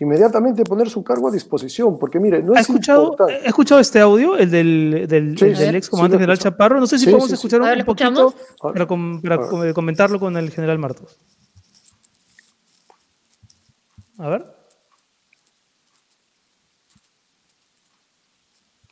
[0.00, 4.36] Inmediatamente poner su cargo a disposición, porque mire, no es escuchado, ¿He escuchado este audio,
[4.36, 6.80] el del, del, ex comandante general Chaparro?
[6.80, 11.18] No sé si podemos escuchar un, poquito para, para comentarlo con el general Martos.
[14.18, 14.60] A ver.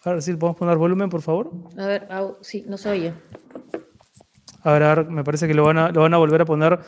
[0.05, 1.51] A ver si podemos poner volumen, por favor.
[1.77, 2.09] A ver,
[2.41, 3.15] sí, no se oye.
[4.63, 6.79] Ahora me parece que lo van a, lo van a volver a poner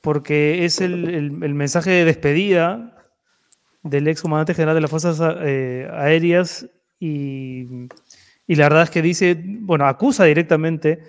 [0.00, 2.93] porque es el, mensaje de despedida
[3.84, 6.66] del ex comandante general de las Fuerzas eh, Aéreas
[6.98, 7.66] y,
[8.48, 11.04] la verdad es que dice, bueno, acusa directamente,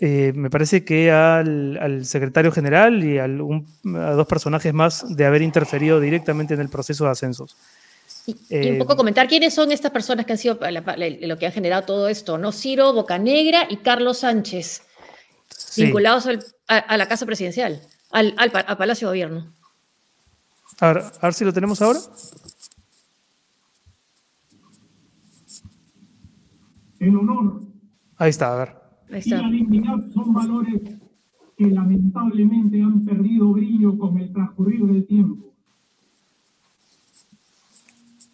[0.00, 6.00] eh, me parece que al, secretario general y a dos personajes más de haber interferido
[6.00, 7.56] directamente en el proceso de ascensos.
[8.26, 10.58] Y, un poco eh, comentar quiénes son estas personas que han sido
[11.20, 12.52] lo que han generado todo esto, ¿no?
[12.52, 14.82] Ciro Bocanegra y Carlos Sánchez
[15.76, 16.28] vinculados
[16.66, 19.52] a, la Casa Presidencial, al, Palacio de Gobierno.
[20.80, 22.00] A ver, a ver si lo tenemos ahora.
[26.98, 27.62] El honor.
[28.16, 28.84] Ahí está, a ver.
[29.24, 30.82] Y la dignidad son valores
[31.56, 35.52] que lamentablemente han perdido brillo con el transcurrir del tiempo.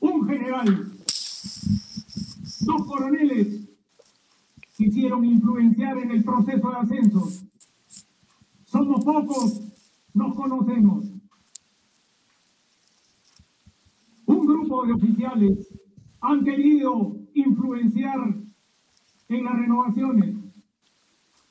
[0.01, 0.93] Un general,
[2.61, 3.69] dos coroneles
[4.77, 7.29] quisieron influenciar en el proceso de ascenso.
[8.65, 9.61] Somos pocos,
[10.15, 11.20] nos conocemos.
[14.31, 15.75] Un grupo de oficiales
[16.21, 18.33] han querido influenciar
[19.29, 20.37] en las renovaciones.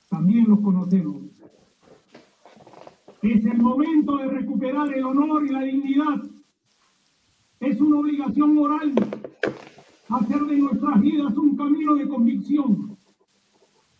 [0.09, 1.23] También los conocemos.
[3.21, 6.21] Es el momento de recuperar el honor y la dignidad.
[7.59, 8.93] Es una obligación moral
[10.07, 12.97] hacer de nuestras vidas un camino de convicción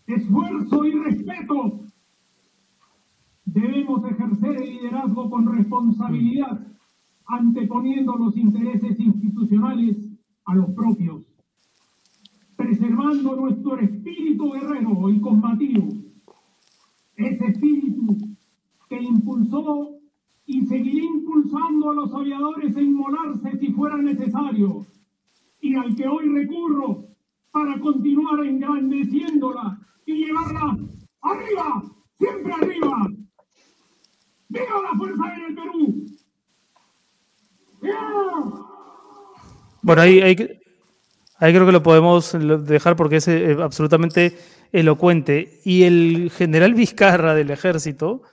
[0.07, 1.81] esfuerzo y respeto.
[3.43, 6.68] Debemos ejercer el liderazgo con responsabilidad,
[7.29, 9.97] anteponiendo los intereses institucionales
[10.45, 11.25] a los propios,
[12.55, 15.89] preservando nuestro espíritu guerrero y combativo,
[17.15, 18.17] ese espíritu
[18.89, 19.99] que impulsó
[20.45, 24.87] y seguirá impulsando a los aviadores a inmolarse si fuera necesario,
[25.61, 27.05] y al que hoy recurro
[27.51, 30.77] para continuar engrandeciéndola y llevarla
[31.21, 33.07] arriba, siempre arriba.
[34.47, 36.05] ¡Viva la Fuerza en el Perú!
[39.81, 44.37] Bueno, ahí, ahí, creo que lo podemos dejar porque es eh, absolutamente
[44.71, 45.61] elocuente.
[45.63, 48.23] Y el general Vizcarra del ejército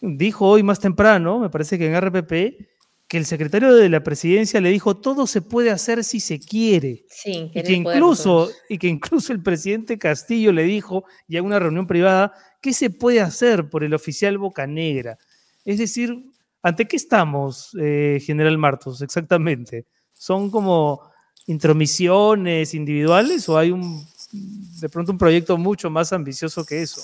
[0.00, 2.66] dijo hoy más temprano, me parece que en RPP,
[3.08, 7.04] que el secretario de la presidencia le dijo todo se puede hacer si se quiere.
[7.08, 11.58] Sí, y que incluso y que incluso el presidente Castillo le dijo ya en una
[11.58, 15.18] reunión privada qué se puede hacer por el oficial Boca Negra.
[15.64, 16.32] Es decir,
[16.66, 19.86] ¿ante qué estamos, eh, General Martos, exactamente?
[20.12, 21.00] ¿Son como
[21.46, 27.00] intromisiones individuales o hay un de pronto un proyecto mucho más ambicioso que eso?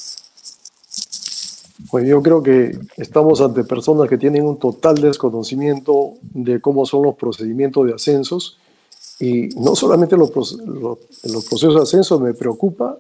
[1.93, 7.05] Pues yo creo que estamos ante personas que tienen un total desconocimiento de cómo son
[7.05, 8.59] los procedimientos de ascensos
[9.21, 12.99] y no solamente los, los procesos de ascenso me preocupa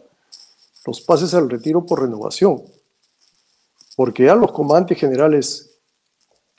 [0.86, 2.62] los pases al retiro por renovación,
[3.96, 5.71] porque ya los comandantes generales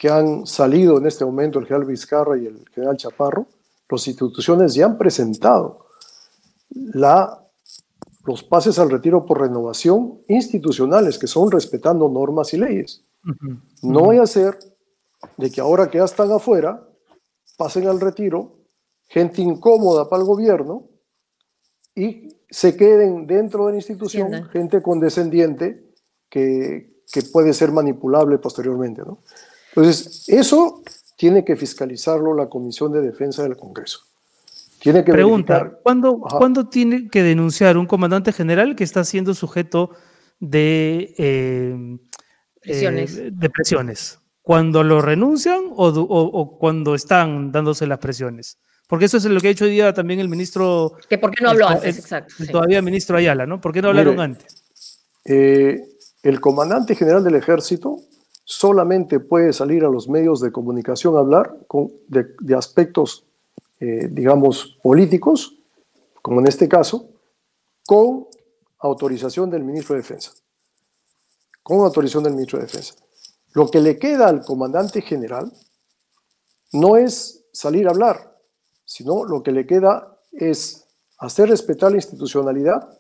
[0.04, 3.48] que han salido en este momento, el general Vizcarra y el general Chaparro,
[3.90, 5.86] las instituciones ya han presentado
[6.70, 7.42] la,
[8.26, 13.06] los pases al retiro por renovación institucionales, que son respetando normas y leyes.
[13.82, 14.60] No voy a hacer
[15.38, 16.86] de que ahora que ya están afuera,
[17.58, 18.58] pasen al retiro
[19.08, 20.90] gente incómoda para el gobierno
[21.96, 25.94] y se queden dentro de la institución gente condescendiente
[26.30, 29.02] que, que, puede ser manipulable posteriormente.
[29.04, 29.20] ¿no?
[29.76, 30.84] Entonces, eso
[31.16, 34.02] tiene que fiscalizarlo la Comisión de Defensa del Congreso.
[34.80, 39.92] Tiene que Pregunta, ¿cuándo, ¿cuándo, tiene que denunciar un comandante general que está siendo sujeto
[40.40, 41.98] de, eh,
[42.60, 43.18] presiones.
[43.18, 44.20] Eh, de presiones?
[44.42, 48.60] ¿Cuando lo renuncian o, o, o, cuando están dándose las presiones?
[48.88, 50.98] Porque eso es lo que ha hecho hoy día también el ministro.
[51.10, 52.34] Que por qué no habló antes, exacto.
[52.52, 53.62] Todavía el ministro Ayala, ¿no?
[53.62, 54.66] ¿Por qué no hablaron Mire, antes?
[55.24, 55.82] Eh,
[56.22, 58.02] el comandante general del ejército
[58.44, 63.26] solamente puede salir a los medios de comunicación a hablar con, de, aspectos,
[63.80, 65.58] eh, digamos, políticos,
[66.22, 67.10] como en este caso,
[67.86, 68.28] con
[68.80, 70.32] autorización del ministro de Defensa.
[71.62, 72.96] Con autorización del ministro de Defensa.
[73.54, 75.52] Lo que le queda al comandante general
[76.74, 78.38] no es salir a hablar,
[78.84, 80.86] sino lo que le queda es
[81.20, 83.00] hacer respetar la institucionalidad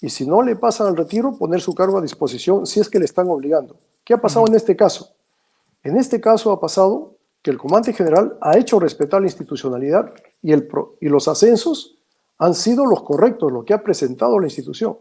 [0.00, 2.98] y si no le pasan al retiro, poner su cargo a disposición si es que
[2.98, 3.78] le están obligando.
[4.04, 5.14] ¿Qué ha pasado en este caso?
[5.82, 10.52] En este caso ha pasado que el comandante general ha hecho respetar la institucionalidad y,
[10.52, 10.68] el,
[11.00, 11.98] y los ascensos
[12.38, 14.98] han sido los correctos, lo que ha presentado la institución.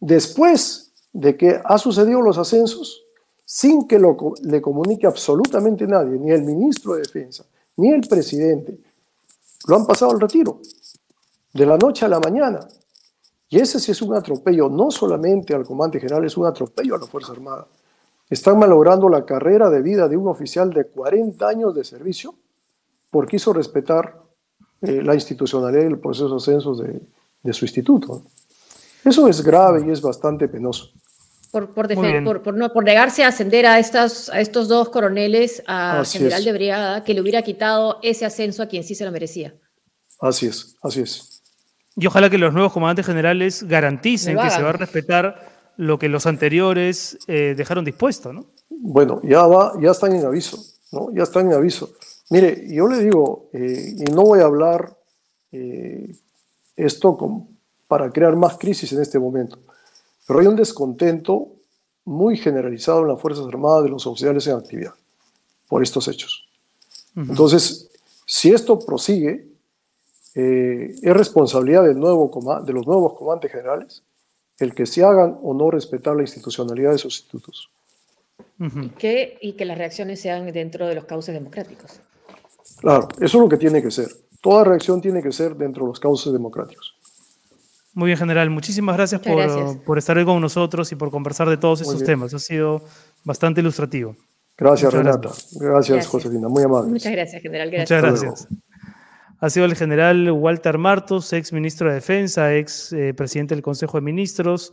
[0.00, 3.04] Después de que ha sucedido los ascensos,
[3.44, 7.46] sin que lo, le comunique absolutamente nadie, ni el ministro de Defensa,
[7.76, 8.78] ni el presidente,
[9.66, 10.60] lo han pasado al retiro,
[11.52, 12.66] de la noche a la mañana.
[13.48, 16.98] Y ese sí es un atropello, no solamente al comandante general, es un atropello a
[16.98, 17.66] la Fuerza Armada.
[18.28, 22.34] Están malogrando la carrera de vida de un oficial de 40 años de servicio
[23.10, 24.20] porque hizo respetar
[24.82, 27.00] eh, la institucionalidad y el proceso de ascensos de,
[27.42, 28.22] de su instituto.
[29.04, 30.90] Eso es grave y es bastante penoso.
[31.52, 35.62] Por, por, por, por, no, por, negarse a ascender a, estas, a estos dos coroneles
[35.66, 36.44] a así general es.
[36.44, 39.54] de brigada, que le hubiera quitado ese ascenso a quien sí se lo merecía.
[40.20, 41.35] Así es, así es.
[41.96, 46.08] Y ojalá que los nuevos comandantes generales garanticen que se va a respetar lo que
[46.08, 48.46] los anteriores eh, dejaron dispuesto, ¿no?
[48.68, 50.58] Bueno, ya va, ya están en aviso,
[50.92, 51.08] ¿no?
[51.14, 51.90] Ya están en aviso.
[52.30, 54.94] Mire, yo le digo, eh, y no voy a hablar
[55.52, 56.14] eh,
[56.76, 57.48] esto con,
[57.88, 59.58] para crear más crisis en este momento,
[60.26, 61.48] pero hay un descontento
[62.04, 64.94] muy generalizado en las Fuerzas Armadas de los oficiales en actividad
[65.68, 66.46] por estos hechos.
[67.14, 67.30] Uh -huh.
[67.30, 67.88] Entonces,
[68.26, 69.46] si esto prosigue,
[70.38, 72.30] eh, es responsabilidad del nuevo
[72.62, 74.02] de los nuevos comandantes generales
[74.58, 77.70] el que se hagan o no respetar la institucionalidad de sus institutos.
[78.58, 78.86] Uh -huh.
[78.86, 82.00] y, que, y que las reacciones sean dentro de los cauces democráticos.
[82.80, 84.08] Claro, eso es lo que tiene que ser.
[84.42, 86.94] Toda reacción tiene que ser dentro de los cauces democráticos.
[87.94, 88.50] Muy bien, general.
[88.50, 89.76] Muchísimas gracias, por, gracias.
[89.78, 92.34] por, estar hoy con nosotros y por conversar de todos estos temas.
[92.34, 92.82] Ha sido
[93.24, 94.14] bastante ilustrativo.
[94.58, 95.28] Gracias, Muchas Renata.
[95.28, 95.60] Gracias.
[95.60, 96.48] gracias, Josefina.
[96.48, 96.90] Muy amable.
[96.90, 97.70] Muchas gracias, general.
[97.70, 98.02] Gracias.
[98.02, 98.48] Muchas gracias.
[99.38, 103.98] Ha sido el general Walter Martos, ex ministro de Defensa, ex eh, presidente del Consejo
[103.98, 104.72] de Ministros,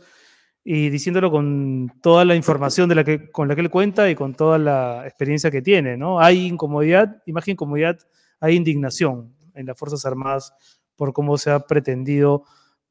[0.64, 4.14] y diciéndolo con toda la información de la que, con la que él cuenta y
[4.14, 5.96] con toda la experiencia que tiene.
[5.98, 6.18] ¿no?
[6.18, 7.98] Hay incomodidad, que incomodidad,
[8.40, 10.54] hay indignación en las Fuerzas Armadas
[10.96, 12.44] por cómo se ha pretendido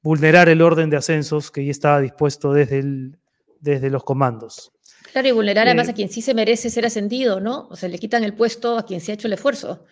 [0.03, 3.17] vulnerar el orden de ascensos que ya estaba dispuesto desde, el,
[3.59, 4.71] desde los comandos.
[5.11, 7.67] Claro, y vulnerar eh, además a quien sí se merece ser ascendido, ¿no?
[7.69, 9.85] O sea, le quitan el puesto a quien se ha hecho el esfuerzo.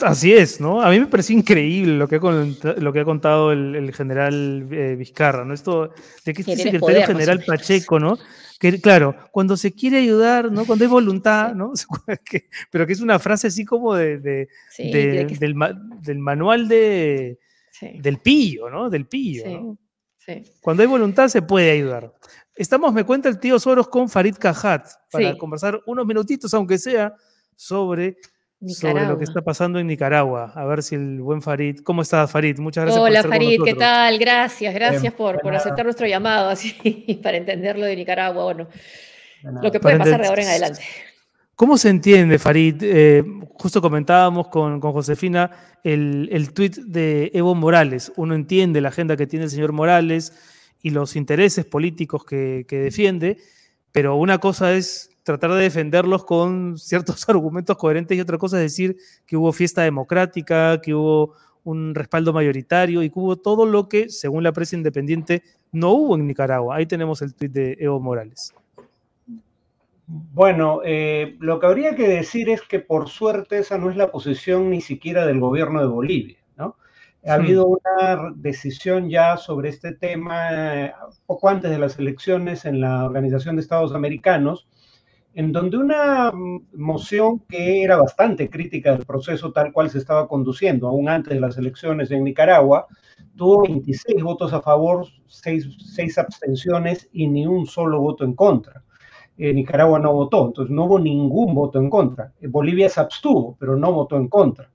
[0.00, 0.80] Así es, ¿no?
[0.80, 4.66] A mí me pareció increíble lo que ha, lo que ha contado el, el general
[4.70, 5.54] eh, Vizcarra, ¿no?
[5.54, 5.92] Esto
[6.24, 8.18] de que este secretario poder, general Pacheco, ¿no?
[8.58, 10.64] Que, claro, cuando se quiere ayudar, ¿no?
[10.64, 11.72] Cuando hay voluntad, ¿no?
[12.70, 15.36] Pero que es una frase así como de, de, sí, de, de que...
[15.36, 15.54] del,
[16.00, 17.38] del, manual de,
[17.72, 17.98] sí.
[18.00, 18.88] del pillo, ¿no?
[18.88, 19.54] Del pillo, sí.
[19.54, 19.78] ¿no?
[20.60, 22.12] Cuando hay voluntad se puede ayudar.
[22.54, 27.14] Estamos, me cuenta el tío Soros, con Farid Cajat para conversar unos minutitos, aunque sea,
[27.56, 28.18] sobre
[28.62, 29.00] Nicaragua.
[29.00, 30.52] sobre lo que está pasando en Nicaragua.
[30.54, 31.80] A ver si el buen Farid.
[31.80, 32.58] ¿Cómo estás, Farid?
[32.58, 34.18] Muchas gracias Hola, por estar Farid, ¿qué tal?
[34.18, 38.44] Gracias, gracias por, por, aceptar nuestro llamado así para entender lo de Nicaragua.
[38.44, 38.68] Bueno,
[39.42, 40.80] lo que puede pasar de ahora en adelante.
[41.56, 42.76] ¿Cómo se entiende, Farid?
[42.82, 45.50] Eh, justo comentábamos con, con Josefina
[45.82, 48.12] el, el tuit de Evo Morales.
[48.16, 50.32] Uno entiende la agenda que tiene el señor Morales
[50.82, 53.38] y los intereses políticos que, que defiende,
[53.92, 58.64] pero una cosa es tratar de defenderlos con ciertos argumentos coherentes y otra cosa es
[58.64, 58.96] decir
[59.26, 64.08] que hubo fiesta democrática, que hubo un respaldo mayoritario y que hubo todo lo que,
[64.08, 66.76] según la prensa independiente, no hubo en Nicaragua.
[66.76, 68.52] Ahí tenemos el tuit de Evo Morales.
[70.06, 74.10] Bueno, eh, lo que habría que decir es que por suerte esa no es la
[74.10, 76.76] posición ni siquiera del gobierno de Bolivia, ¿no?
[77.24, 80.92] Ha habido una decisión ya sobre este tema eh,
[81.24, 84.66] poco antes de las elecciones en la Organización de Estados Americanos,
[85.34, 86.30] en donde una
[86.74, 91.40] moción que era bastante crítica del proceso tal cual se estaba conduciendo, aún antes de
[91.40, 92.86] las elecciones en Nicaragua,
[93.36, 98.82] tuvo 26 votos a favor, 6, abstenciones y ni un solo voto en contra.
[99.38, 102.32] Eh, Nicaragua no votó, entonces no hubo ningún voto en contra.
[102.40, 104.70] Eh, Bolivia se abstuvo, pero no votó en contra.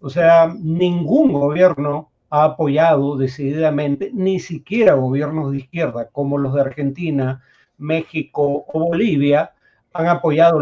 [0.00, 6.60] O sea, ningún gobierno ha apoyado decididamente, ni siquiera gobiernos de izquierda como los de
[6.60, 7.42] Argentina,
[7.78, 9.52] México o Bolivia,
[9.92, 10.60] han apoyado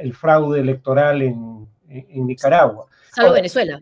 [0.00, 2.86] el fraude electoral en, Nicaragua.
[3.12, 3.80] Salvo Venezuela.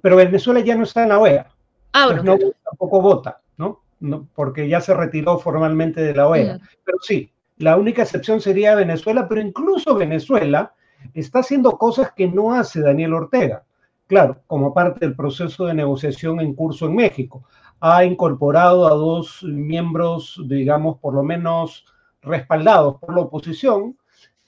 [0.00, 1.46] Pero Venezuela ya no está en la OEA.
[1.92, 3.80] Ah, bueno, no, tampoco vota, ¿no?
[4.00, 4.28] ¿no?
[4.34, 6.54] Porque ya se retiró formalmente de la OEA.
[6.54, 6.60] Mm.
[6.84, 10.72] Pero sí, la única excepción sería Venezuela, pero incluso Venezuela
[11.14, 13.64] está haciendo cosas que no hace Daniel Ortega.
[14.06, 17.44] Claro, como parte del proceso de negociación en curso en México.
[17.80, 21.84] Ha incorporado a dos miembros, digamos, por lo menos
[22.22, 23.96] respaldados por la oposición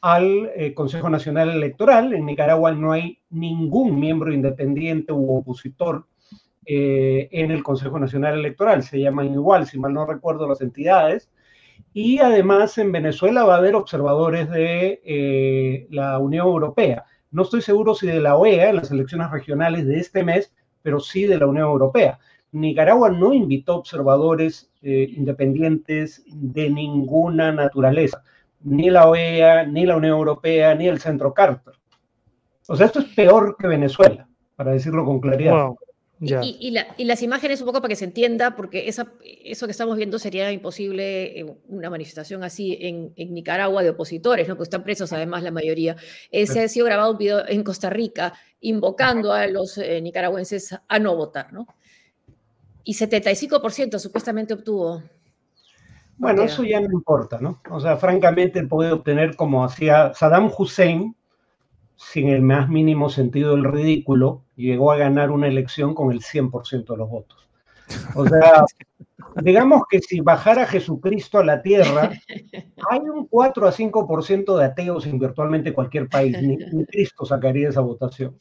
[0.00, 2.12] al eh, Consejo Nacional Electoral.
[2.14, 6.06] En Nicaragua no hay ningún miembro independiente u opositor
[6.66, 8.82] eh, en el Consejo Nacional Electoral.
[8.82, 11.30] Se llaman igual, si mal no recuerdo, las entidades.
[11.92, 17.04] Y además en Venezuela va a haber observadores de eh, la Unión Europea.
[17.30, 20.52] No estoy seguro si de la OEA, en las elecciones regionales de este mes,
[20.82, 22.18] pero sí de la Unión Europea.
[22.52, 28.22] Nicaragua no invitó observadores eh, independientes de ninguna naturaleza,
[28.62, 31.74] ni la OEA, ni la Unión Europea, ni el Centro Carter.
[32.68, 35.70] O sea, esto es peor que Venezuela, para decirlo con claridad.
[36.22, 39.06] Y, las imágenes, un poco para que se entienda, porque eso
[39.66, 44.56] que estamos viendo sería imposible una manifestación así en, Nicaragua de opositores, ¿no?
[44.56, 45.96] que están presos además la mayoría.
[46.30, 50.98] Ese ha sido grabado un video en Costa Rica invocando a los eh, nicaragüenses a
[50.98, 51.66] no votar, ¿no?
[52.90, 55.00] Y 75% supuestamente obtuvo.
[56.18, 57.60] Bueno, eso ya no importa, ¿no?
[57.70, 61.14] O sea, francamente puede obtener como hacía Saddam Hussein,
[61.94, 66.84] sin el más mínimo sentido del ridículo, llegó a ganar una elección con el 100%
[66.84, 67.48] de los votos.
[68.16, 68.64] O sea,
[69.42, 72.10] digamos que si bajara Jesucristo a la tierra,
[72.90, 76.36] hay un 4 a 5% de ateos en virtualmente cualquier país.
[76.42, 78.36] Ni, Cristo sacaría esa votación.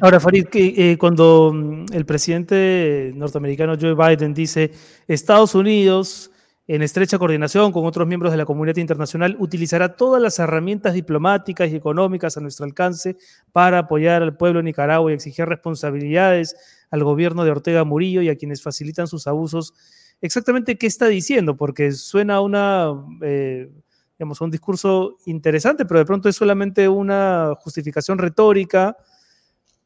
[0.00, 4.72] Ahora, Farid, eh, cuando mm, el presidente norteamericano Joe Biden dice
[5.06, 6.30] Estados Unidos
[6.68, 11.70] en estrecha coordinación con otros miembros de la comunidad internacional, utilizará todas las herramientas diplomáticas
[11.70, 13.16] y económicas a nuestro alcance
[13.52, 16.56] para apoyar al pueblo de Nicaragua y exigir responsabilidades
[16.90, 19.72] al gobierno de Ortega Murillo y a quienes facilitan sus abusos.
[20.20, 22.92] Exactamente qué está diciendo, porque suena a una,
[23.22, 23.70] eh,
[24.18, 28.96] digamos, un discurso interesante, pero de pronto es solamente una justificación retórica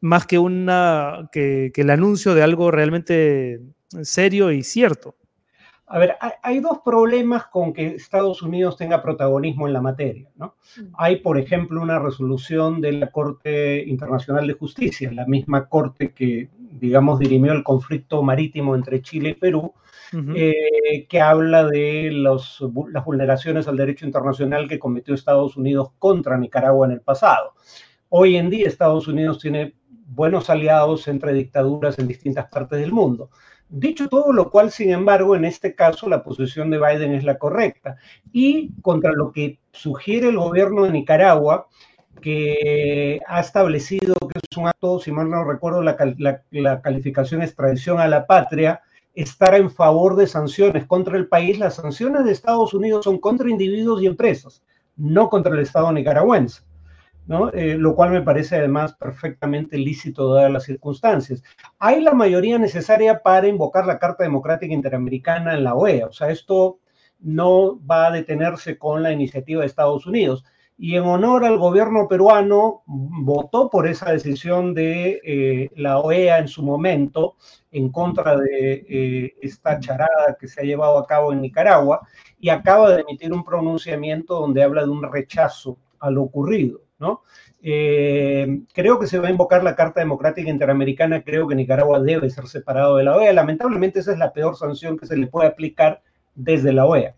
[0.00, 3.60] más que, una, que el anuncio de algo realmente
[4.02, 5.16] serio y cierto.
[5.92, 10.30] A ver, hay, dos problemas con que Estados Unidos tenga protagonismo en la materia.
[10.36, 10.54] ¿no?
[10.78, 10.94] Mm.
[10.96, 16.48] Hay, por ejemplo, una resolución de la Corte Internacional de Justicia, la misma Corte que,
[16.72, 19.74] digamos, dirimió el conflicto marítimo entre Chile y Perú,
[20.34, 26.36] eh, que habla de los, las vulneraciones al derecho internacional que cometió Estados Unidos contra
[26.36, 27.54] Nicaragua en el pasado.
[28.10, 33.30] Hoy en día Estados Unidos tiene buenos aliados entre dictaduras en distintas partes del mundo.
[33.68, 37.38] Dicho todo lo cual, sin embargo, en este caso la posición de Biden es la
[37.38, 37.96] correcta.
[38.30, 41.68] Y contra lo que sugiere el gobierno de Nicaragua,
[42.22, 48.00] que ha establecido que es un acto, si mal no recuerdo, la, calificación es traición
[48.00, 48.80] a la patria,
[49.14, 51.58] estar en favor de sanciones contra el país.
[51.58, 54.62] Las sanciones de Estados Unidos son contra individuos y empresas,
[54.96, 56.62] no contra el Estado nicaragüense.
[57.52, 61.42] Eh, lo cual me parece además perfectamente lícito dadas las circunstancias.
[61.78, 66.30] Hay la mayoría necesaria para invocar la Carta Democrática Interamericana en la OEA, o sea,
[66.30, 66.78] esto
[67.20, 70.44] no va a detenerse con la iniciativa de Estados Unidos.
[70.82, 76.48] Y en honor al gobierno peruano, votó por esa decisión de eh, la OEA en
[76.48, 77.36] su momento,
[77.70, 82.00] en contra de eh, esta charada que se ha llevado a cabo en Nicaragua,
[82.40, 86.80] y acaba de emitir un pronunciamiento donde habla de un rechazo a lo ocurrido.
[86.98, 87.22] ¿no?
[87.62, 92.28] Eh, creo que se va a invocar la Carta Democrática Interamericana, creo que Nicaragua debe
[92.28, 93.32] ser separado de la OEA.
[93.32, 96.02] Lamentablemente esa es la peor sanción que se le puede aplicar
[96.34, 97.14] desde la OEA.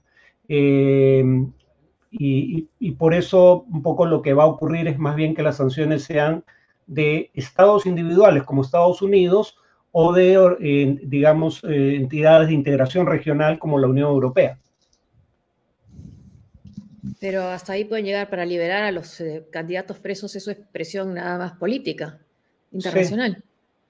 [2.16, 5.56] Y, por eso un poco lo que va a ocurrir es más bien que las
[5.56, 6.44] sanciones sean
[6.86, 9.56] de estados individuales como Estados Unidos
[9.90, 14.58] o de, eh, digamos, entidades de integración regional como la Unión Europea.
[17.20, 21.14] Pero hasta ahí pueden llegar para liberar a los eh, candidatos presos, eso es presión
[21.14, 22.18] nada más política,
[22.72, 23.42] internacional.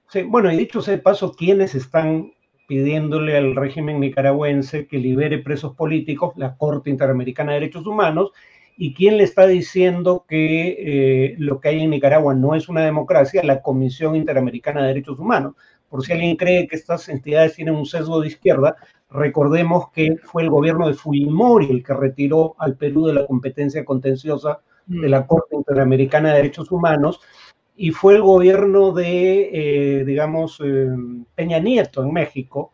[0.09, 0.23] Sí.
[0.23, 2.31] bueno, y dicho sea de paso, ¿quiénes están
[2.67, 6.33] pidiéndole al régimen nicaragüense que libere presos políticos?
[6.37, 8.31] La Corte Interamericana de Derechos Humanos.
[8.77, 12.83] ¿Y quién le está diciendo que eh, lo que hay en Nicaragua no es una
[12.83, 13.43] democracia?
[13.43, 15.53] La Comisión Interamericana de Derechos Humanos.
[15.89, 18.75] Por si alguien cree que estas entidades tienen un sesgo de izquierda,
[19.15, 23.85] Recordemos que fue el gobierno de Fujimori el que retiró al Perú de la competencia
[23.85, 25.25] contenciosa de la.
[25.25, 27.21] Corte Interamericana de Derechos Humanos
[27.77, 29.49] y fue el gobierno de,
[29.99, 30.87] eh, digamos, eh,
[31.35, 32.71] Peña Nieto en México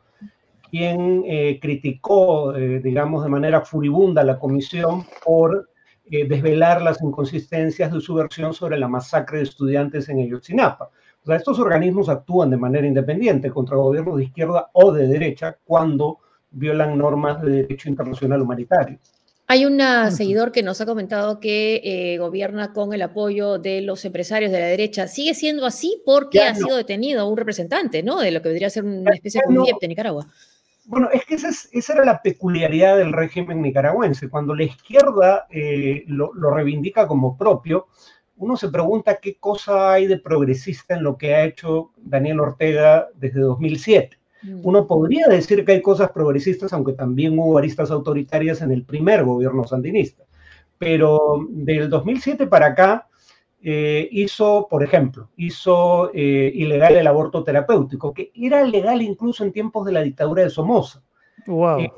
[0.69, 5.69] quien eh, criticó, digamos, de manera furibunda a la comisión por
[6.05, 10.85] desvelar las inconsistencias de su versión sobre la masacre de estudiantes en Ayotzinapa.
[11.23, 15.57] O sea, estos organismos actúan de manera independiente contra gobiernos de izquierda o de derecha
[15.65, 16.19] cuando
[16.51, 18.97] violan normas de derecho internacional humanitario.
[19.51, 19.81] Hay un
[20.11, 24.61] seguidor que nos ha comentado que eh, gobierna con el apoyo de los empresarios de
[24.61, 25.09] la derecha.
[25.09, 28.21] ¿Sigue siendo así porque ha sido detenido un representante, ¿no?
[28.21, 30.25] De lo que vendría a ser una especie de de Nicaragua.
[30.85, 34.29] Bueno, es que esa, esa, era la peculiaridad del régimen nicaragüense.
[34.29, 37.87] Cuando la izquierda eh, lo, lo, reivindica como propio,
[38.37, 43.09] uno se pregunta qué cosa hay de progresista en lo que ha hecho Daniel Ortega
[43.15, 44.20] desde 2007.
[44.43, 44.61] Mm.
[44.63, 49.23] Uno podría decir que hay cosas progresistas, aunque también hubo aristas autoritarias en el primer
[49.23, 50.23] gobierno sandinista.
[50.77, 53.07] Pero del 2007 para acá
[53.63, 59.51] eh, hizo, por ejemplo, hizo eh, ilegal el aborto terapéutico, que era legal incluso en
[59.51, 61.03] tiempos de la dictadura de Somoza.
[61.45, 61.91] Wow.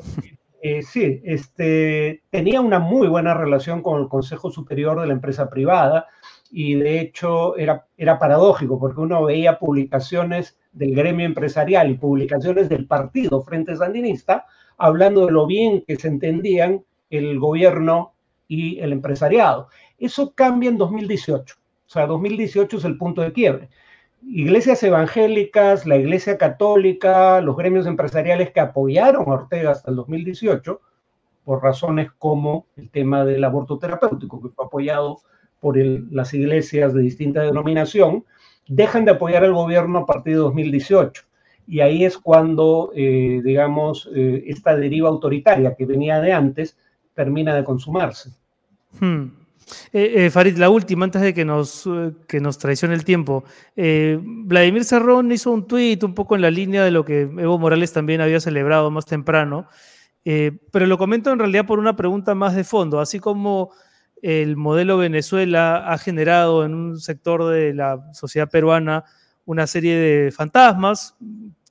[0.62, 5.50] Eh, sí, este, tenía una muy buena relación con el Consejo Superior de la empresa
[5.50, 6.08] privada
[6.52, 12.68] y de hecho era, era paradójico porque uno veía publicaciones del gremio empresarial y publicaciones
[12.70, 14.46] del partido Frente Sandinista
[14.78, 18.14] hablando de lo bien que se entendían el gobierno
[18.48, 19.70] y el empresariado.
[19.98, 21.56] Eso cambia en 2018.
[21.56, 23.70] O sea, 2018 es el punto de quiebre.
[24.26, 30.82] Iglesias evangélicas, la Iglesia Católica, los gremios empresariales que apoyaron a Ortega hasta el 2018,
[31.44, 35.20] por razones como el tema del aborto terapéutico, que fue apoyado
[35.60, 38.26] por las iglesias de distinta denominación,
[38.68, 41.24] dejan de apoyar al gobierno a partir de 2018.
[41.68, 46.78] Y ahí es cuando, eh, digamos, eh, esta deriva autoritaria que venía de antes
[47.14, 48.32] termina de consumarse.
[49.00, 49.28] Hmm.
[49.94, 51.88] Eh, Farid, la última, antes de que nos,
[52.28, 53.46] que nos traicione el tiempo.
[53.76, 57.94] Vladimir Cerrón hizo un tuit un poco en la línea de lo que Evo Morales
[57.94, 59.68] también había celebrado más temprano,
[60.24, 63.72] pero lo comento en realidad por una pregunta más de fondo, así como
[64.24, 69.04] el modelo Venezuela ha generado en un sector de la sociedad peruana
[69.44, 71.18] una serie de fantasmas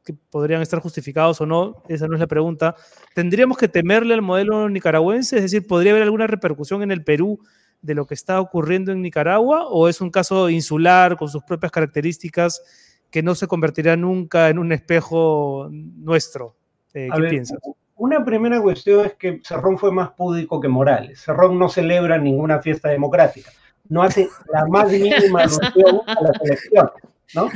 [0.05, 2.76] que podrían estar justificados o no, esa no es la pregunta.
[3.14, 5.36] ¿Tendríamos que temerle al modelo nicaragüense?
[5.36, 7.40] Es decir, ¿podría haber alguna repercusión en el Perú
[7.80, 11.72] de lo que está ocurriendo en Nicaragua o es un caso insular con sus propias
[11.72, 12.62] características
[13.11, 16.55] que no se convertirá nunca en un espejo nuestro?
[16.92, 17.59] Eh, ¿Qué piensas?
[18.03, 21.20] Una primera cuestión es que Cerrón fue más púdico que Morales.
[21.20, 23.53] Cerrón no celebra ninguna fiesta democrática,
[23.88, 26.90] no hace la más mínima alusión a la selección.
[27.36, 27.48] ¿no?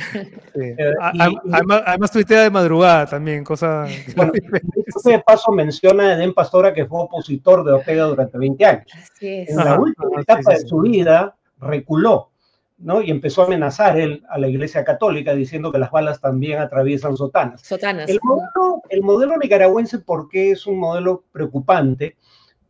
[0.55, 3.89] Eh, además, además, tuitea de madrugada también, cosa...
[4.15, 8.87] Bueno, de paso menciona a Edén Pastora que fue opositor de Ortega durante 20 años.
[9.21, 12.31] En la última etapa de su vida reculó
[12.79, 13.03] ¿no?
[13.03, 17.17] Y empezó a amenazar él a la Iglesia Católica diciendo que las balas también atraviesan
[17.17, 17.63] sotanas.
[17.63, 18.09] Sotanas.
[18.09, 22.17] El modelo, el modelo nicaragüense, ¿por qué es un modelo preocupante?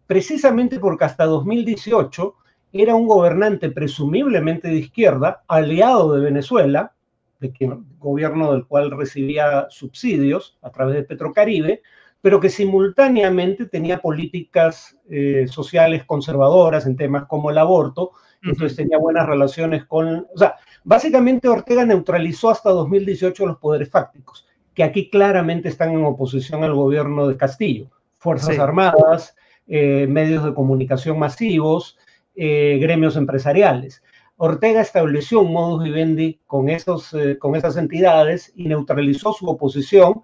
[0.07, 2.35] Precisamente porque hasta 2018
[2.73, 6.93] era un gobernante presumiblemente de izquierda, aliado de Venezuela,
[7.41, 11.83] de que, gobierno del cual recibía subsidios a través de Petrocaribe,
[12.21, 18.99] pero que simultáneamente tenía políticas eh, sociales conservadoras en temas como el aborto, entonces tenía
[18.99, 25.11] buenas relaciones con, o sea, básicamente Ortega neutralizó hasta 2018 los poderes fácticos, que aquí
[25.11, 29.35] claramente están en oposición al gobierno de Castillo, Fuerzas Armadas,
[29.69, 31.99] eh, medios de comunicación masivos,
[32.35, 34.03] eh, gremios empresariales.
[34.37, 40.23] Ortega estableció un modus vivendi con, esos, eh, con esas entidades y neutralizó su oposición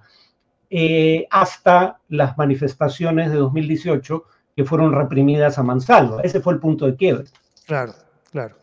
[1.29, 4.25] hasta las manifestaciones de 2018
[4.57, 6.23] que fueron reprimidas a mansalva.
[6.23, 7.25] Ese fue el punto de quiebre.
[7.67, 7.95] Claro,
[8.31, 8.57] claro.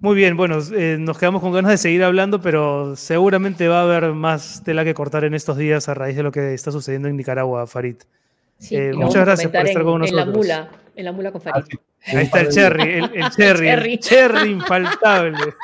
[0.00, 3.82] Muy bien, bueno, eh, nos quedamos con ganas de seguir hablando, pero seguramente va a
[3.84, 7.08] haber más tela que cortar en estos días a raíz de lo que está sucediendo
[7.08, 7.96] en Nicaragua, Farid.
[8.70, 10.22] Eh, muchas gracias por estar con nosotros.
[10.22, 11.64] En la mula, en la mula con Farid.
[12.06, 15.38] Ahí está el cherry, el, cherry, el cherry infaltable.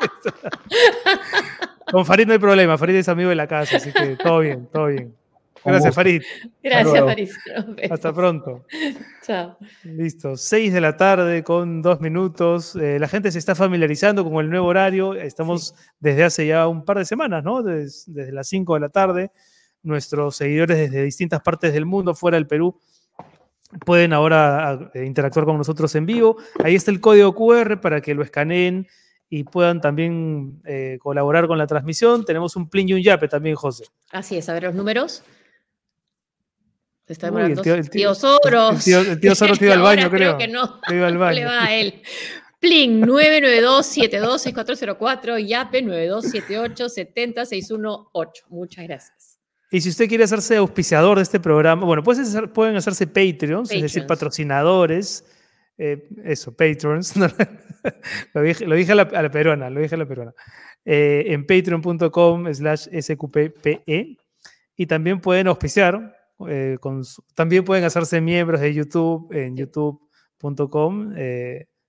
[1.91, 4.67] con Farid no hay problema, Farid es amigo de la casa, así que todo bien,
[4.73, 5.15] todo bien.
[5.65, 6.23] Gracias, Farid.
[6.63, 7.31] Gracias, Farid.
[7.91, 8.65] Hasta pronto.
[9.27, 9.57] Chao.
[9.85, 10.37] Listo.
[10.37, 12.77] Seis de la tarde con dos minutos.
[12.77, 15.15] Eh, la gente se está familiarizando con el nuevo horario.
[15.15, 17.63] Estamos desde hace ya un par de semanas, ¿no?
[17.63, 19.31] desde las cinco de la tarde.
[19.83, 22.79] Nuestros seguidores desde distintas partes del mundo, fuera del Perú,
[23.85, 26.37] pueden ahora eh, interactuar con nosotros en vivo.
[26.63, 28.87] Ahí está el código QR para que lo escaneen
[29.29, 32.25] y puedan también eh, colaborar con la transmisión.
[32.25, 33.85] Tenemos un plin y un yape también, José.
[34.11, 35.23] Así es, a ver los números.
[37.11, 37.61] Se está demorando.
[37.65, 38.87] el tío, Soros.
[38.87, 40.39] El tío, Soros iba al baño, creo.
[40.39, 40.79] que no.
[40.89, 41.35] Iba al baño.
[41.35, 42.01] le va a él.
[42.61, 48.29] Plin 992-726404, YAPE 9278-70618.
[48.51, 49.41] Muchas gracias.
[49.73, 53.83] Y si usted quiere hacerse auspiciador de este programa, bueno, pueden, pueden hacerse Patreons, es
[53.83, 55.25] decir, patrocinadores.
[55.79, 57.15] Eh, eso, Patrons.
[58.35, 60.33] lo, dije, a la, peruana, lo dije a la peruana.
[60.85, 64.17] Eh, en patreon.com slash sqppe.
[64.77, 66.79] Y también pueden auspiciar, eh,
[67.35, 71.13] también pueden hacerse miembros de YouTube en youtube.com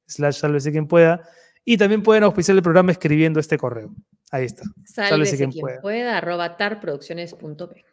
[0.06, 1.22] slash sálvese quien pueda.
[1.64, 3.94] Y también pueden auspiciar el programa escribiendo este correo.
[4.32, 4.64] Ahí está.
[4.86, 6.18] Sálvese, quien, pueda.
[6.18, 7.86] arroba tarproducciones.p.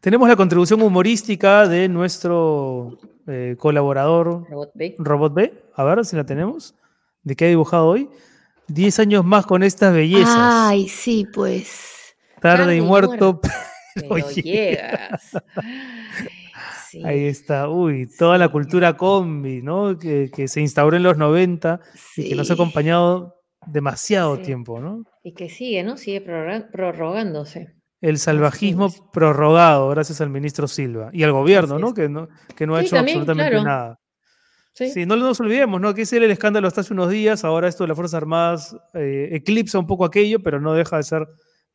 [0.00, 4.94] Tenemos la contribución humorística de nuestro eh, colaborador Robot B.
[4.98, 5.54] Robot B.
[5.74, 6.74] A ver si la tenemos.
[7.22, 8.08] ¿De qué ha dibujado hoy?
[8.68, 10.34] Diez años más con estas bellezas.
[10.36, 12.16] Ay, sí, pues.
[12.40, 13.40] Tarde y muerto.
[13.96, 15.32] Pero llegas.
[17.04, 19.98] Ahí está, uy, toda la cultura combi, ¿no?
[19.98, 21.80] Que, se instauró en los 90
[22.16, 25.04] y que nos ha acompañado demasiado tiempo, ¿no?
[25.22, 25.96] Y que sigue, ¿no?
[25.96, 27.74] Sigue prorrogándose.
[28.00, 31.94] El salvajismo prorrogado gracias al ministro Silva y al gobierno, ¿no?
[31.94, 33.98] Que no, que no ha hecho absolutamente nada.
[34.72, 35.06] Sí.
[35.06, 35.94] no nos olvidemos, ¿no?
[35.94, 38.76] Que ese era el escándalo hasta hace unos días, ahora esto de las Fuerzas Armadas
[38.92, 41.26] eh, eclipsa un poco aquello, pero no deja de ser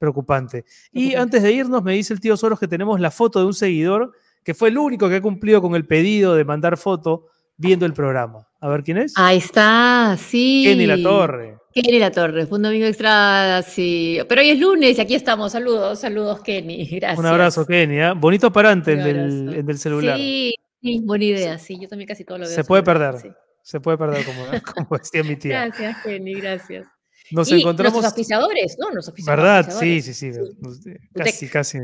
[0.02, 0.66] preocupante.
[0.92, 3.54] Y antes de irnos, me dice el tío Soros que tenemos la foto de un
[3.54, 4.12] seguidor
[4.44, 7.94] que fue el único que ha cumplido con el pedido de mandar foto viendo el
[7.94, 8.48] programa.
[8.60, 9.14] A ver quién es.
[9.16, 10.64] Ahí está, sí.
[10.66, 11.58] Kenny La Torre.
[11.72, 14.20] Kenny La Torre, fue un domingo extra, sí.
[14.28, 15.52] Pero hoy es lunes y aquí estamos.
[15.52, 16.84] Saludos, saludos, Kenny.
[17.00, 17.20] Gracias.
[17.20, 18.00] Un abrazo, Kenny.
[18.00, 18.14] ¿eh?
[18.16, 20.18] Bonito aparante el del, celular.
[20.18, 20.56] Sí,
[21.04, 21.60] buena idea.
[21.60, 22.56] Sí, yo también casi todo lo veo.
[22.56, 23.36] Se puede perder.
[23.62, 25.66] Se puede perder, como, como decía mi tía.
[25.66, 26.88] Gracias, Kenny, gracias.
[27.32, 27.94] Nos encontramos.
[27.94, 28.92] Nuestros auspiciadores, ¿no?
[28.92, 29.72] Los ¿Verdad?
[29.80, 30.32] Sí, sí, sí.
[31.14, 31.80] Casi, casi.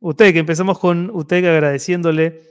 [0.00, 2.42] Usted, que empezamos con usted agradeciéndole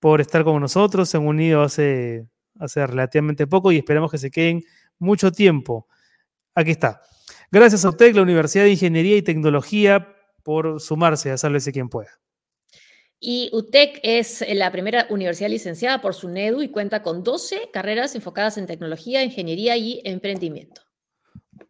[0.00, 1.08] por estar con nosotros.
[1.08, 2.26] Se han unido hace,
[2.58, 4.62] hace relativamente poco y esperamos que se queden
[4.98, 5.86] mucho tiempo.
[6.54, 7.02] Aquí está.
[7.50, 12.10] Gracias a usted, la Universidad de Ingeniería y Tecnología, por sumarse a Sálvese quien pueda.
[13.18, 18.58] Y UTEC es la primera universidad licenciada por SUNEDU y cuenta con 12 carreras enfocadas
[18.58, 20.85] en tecnología, ingeniería y emprendimiento.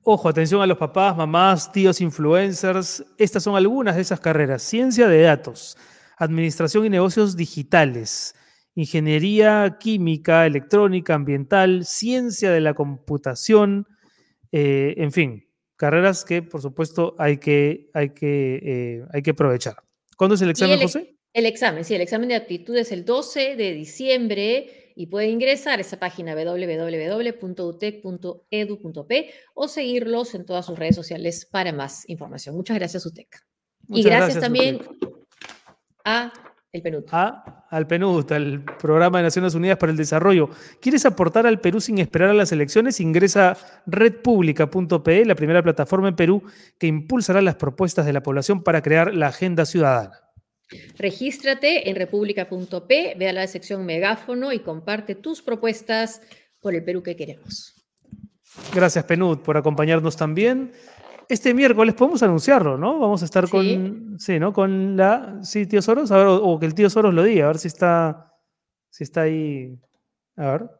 [0.08, 3.04] Ojo, atención a los papás, mamás, tíos, influencers.
[3.18, 4.62] Estas son algunas de esas carreras.
[4.62, 5.76] Ciencia de datos,
[6.16, 8.32] administración y negocios digitales,
[8.76, 13.88] ingeniería química, electrónica, ambiental, ciencia de la computación,
[14.52, 19.74] eh, en fin, carreras que por supuesto hay que, hay que, eh, hay que aprovechar.
[20.16, 21.16] ¿Cuándo es el examen, José?
[21.32, 25.78] El examen, sí, el examen de aptitud es el 12 de diciembre y puede ingresar
[25.78, 27.30] a esa página www.utec.edu.p
[29.54, 32.56] o seguirlos en todas sus redes sociales para más información.
[32.56, 33.28] Muchas gracias, UTEC.
[33.88, 34.80] y gracias, también
[36.04, 36.32] a
[36.72, 37.04] el PNUD.
[37.12, 40.50] A, al PNUD, al Programa de Naciones Unidas para el Desarrollo.
[40.80, 43.00] ¿Quieres aportar al Perú sin esperar a las elecciones?
[43.00, 46.42] Ingresa a redpublica.pe, la primera plataforma en Perú
[46.78, 50.25] que impulsará las propuestas de la población para crear la agenda ciudadana.
[50.98, 56.20] Regístrate en república.p, ve a la sección megáfono y comparte tus propuestas
[56.60, 57.74] por el Perú que queremos.
[58.74, 60.72] Gracias, Penud, por acompañarnos también.
[61.28, 62.98] Este miércoles podemos anunciarlo, ¿no?
[62.98, 64.52] Vamos a estar con, sí, ¿no?
[64.52, 67.48] Con la, sí, tío Soros, a ver, o, que el tío Soros lo diga, a
[67.48, 68.32] ver si está,
[68.90, 69.78] si está ahí.
[70.36, 70.70] A ver.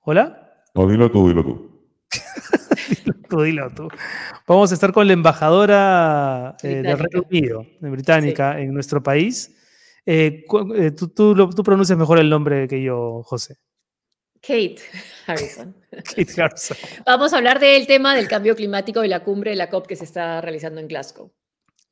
[0.00, 0.62] ¿Hola?
[0.74, 1.72] No, dilo tú, dilo tú.
[3.42, 3.88] dilo tú,
[4.52, 9.56] Vamos a estar con la embajadora eh, del Reino Unido, británica, en nuestro país.
[10.04, 10.44] Eh,
[10.76, 13.56] eh, tú, tú, pronuncias mejor el nombre que yo, José.
[14.42, 14.76] Kate
[15.26, 15.74] Harrison.
[15.90, 16.76] Kate Harrison.
[17.06, 19.96] Vamos a hablar del tema del cambio climático y la cumbre de la COP que
[19.96, 21.32] se está realizando en Glasgow.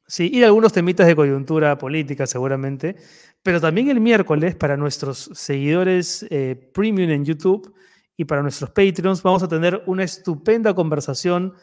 [0.07, 2.97] Sí, y algunos temitas de coyuntura política seguramente,
[3.43, 6.27] pero también el miércoles para nuestros seguidores
[6.75, 7.75] premium en YouTube
[8.19, 11.55] y para nuestros Patreons vamos a tener una estupenda conversación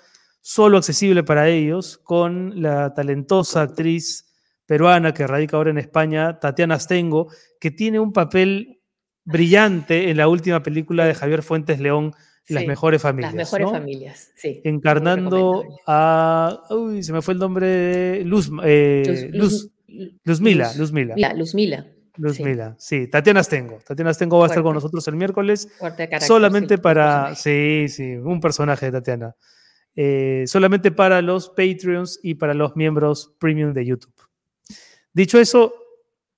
[0.47, 4.33] solo accesible para ellos con la talentosa actriz
[4.65, 7.27] peruana que radica ahora en España, Tatiana Astengo,
[7.59, 8.79] que tiene un papel
[9.25, 12.13] brillante en la última película de Javier Fuentes León,
[12.47, 13.33] Las Mejores Familias.
[13.33, 14.61] Las Mejores Familias, sí.
[14.63, 16.63] Encarnando a...
[16.69, 18.23] Uy, se me fue el nombre.
[18.23, 19.69] Luz, eh, Luz,
[20.23, 21.15] Luzmila, Luzmila.
[21.15, 21.85] Mila, Luzmila.
[22.15, 23.07] Luzmila, sí.
[23.07, 23.79] Tatiana Stengo.
[23.85, 25.67] Tatiana Stengo va a estar con nosotros el miércoles.
[25.97, 27.35] De solamente para.
[27.35, 29.35] Sí, sí, un personaje de Tatiana.
[29.99, 34.13] Eh, solamente para los Patreons y para los miembros premium de YouTube.
[35.11, 35.73] Dicho eso,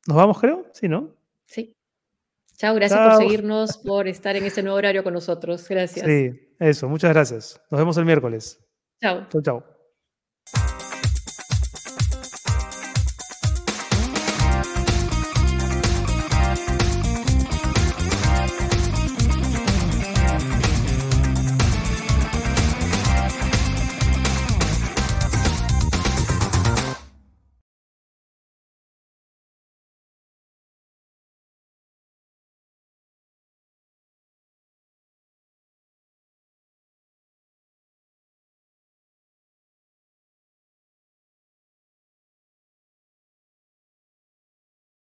[0.07, 0.65] ¿nos vamos, creo?
[0.73, 1.13] Sí, ¿no?
[1.45, 1.75] Sí.
[2.55, 3.09] Chao, gracias Chao.
[3.09, 5.67] por seguirnos, por estar en este nuevo horario con nosotros.
[5.67, 6.05] Gracias.
[6.05, 6.87] Sí, eso.
[6.87, 7.61] Muchas gracias.
[7.69, 8.59] Nos vemos el miércoles.
[9.01, 9.27] Chao.
[9.29, 9.78] Chau, chau.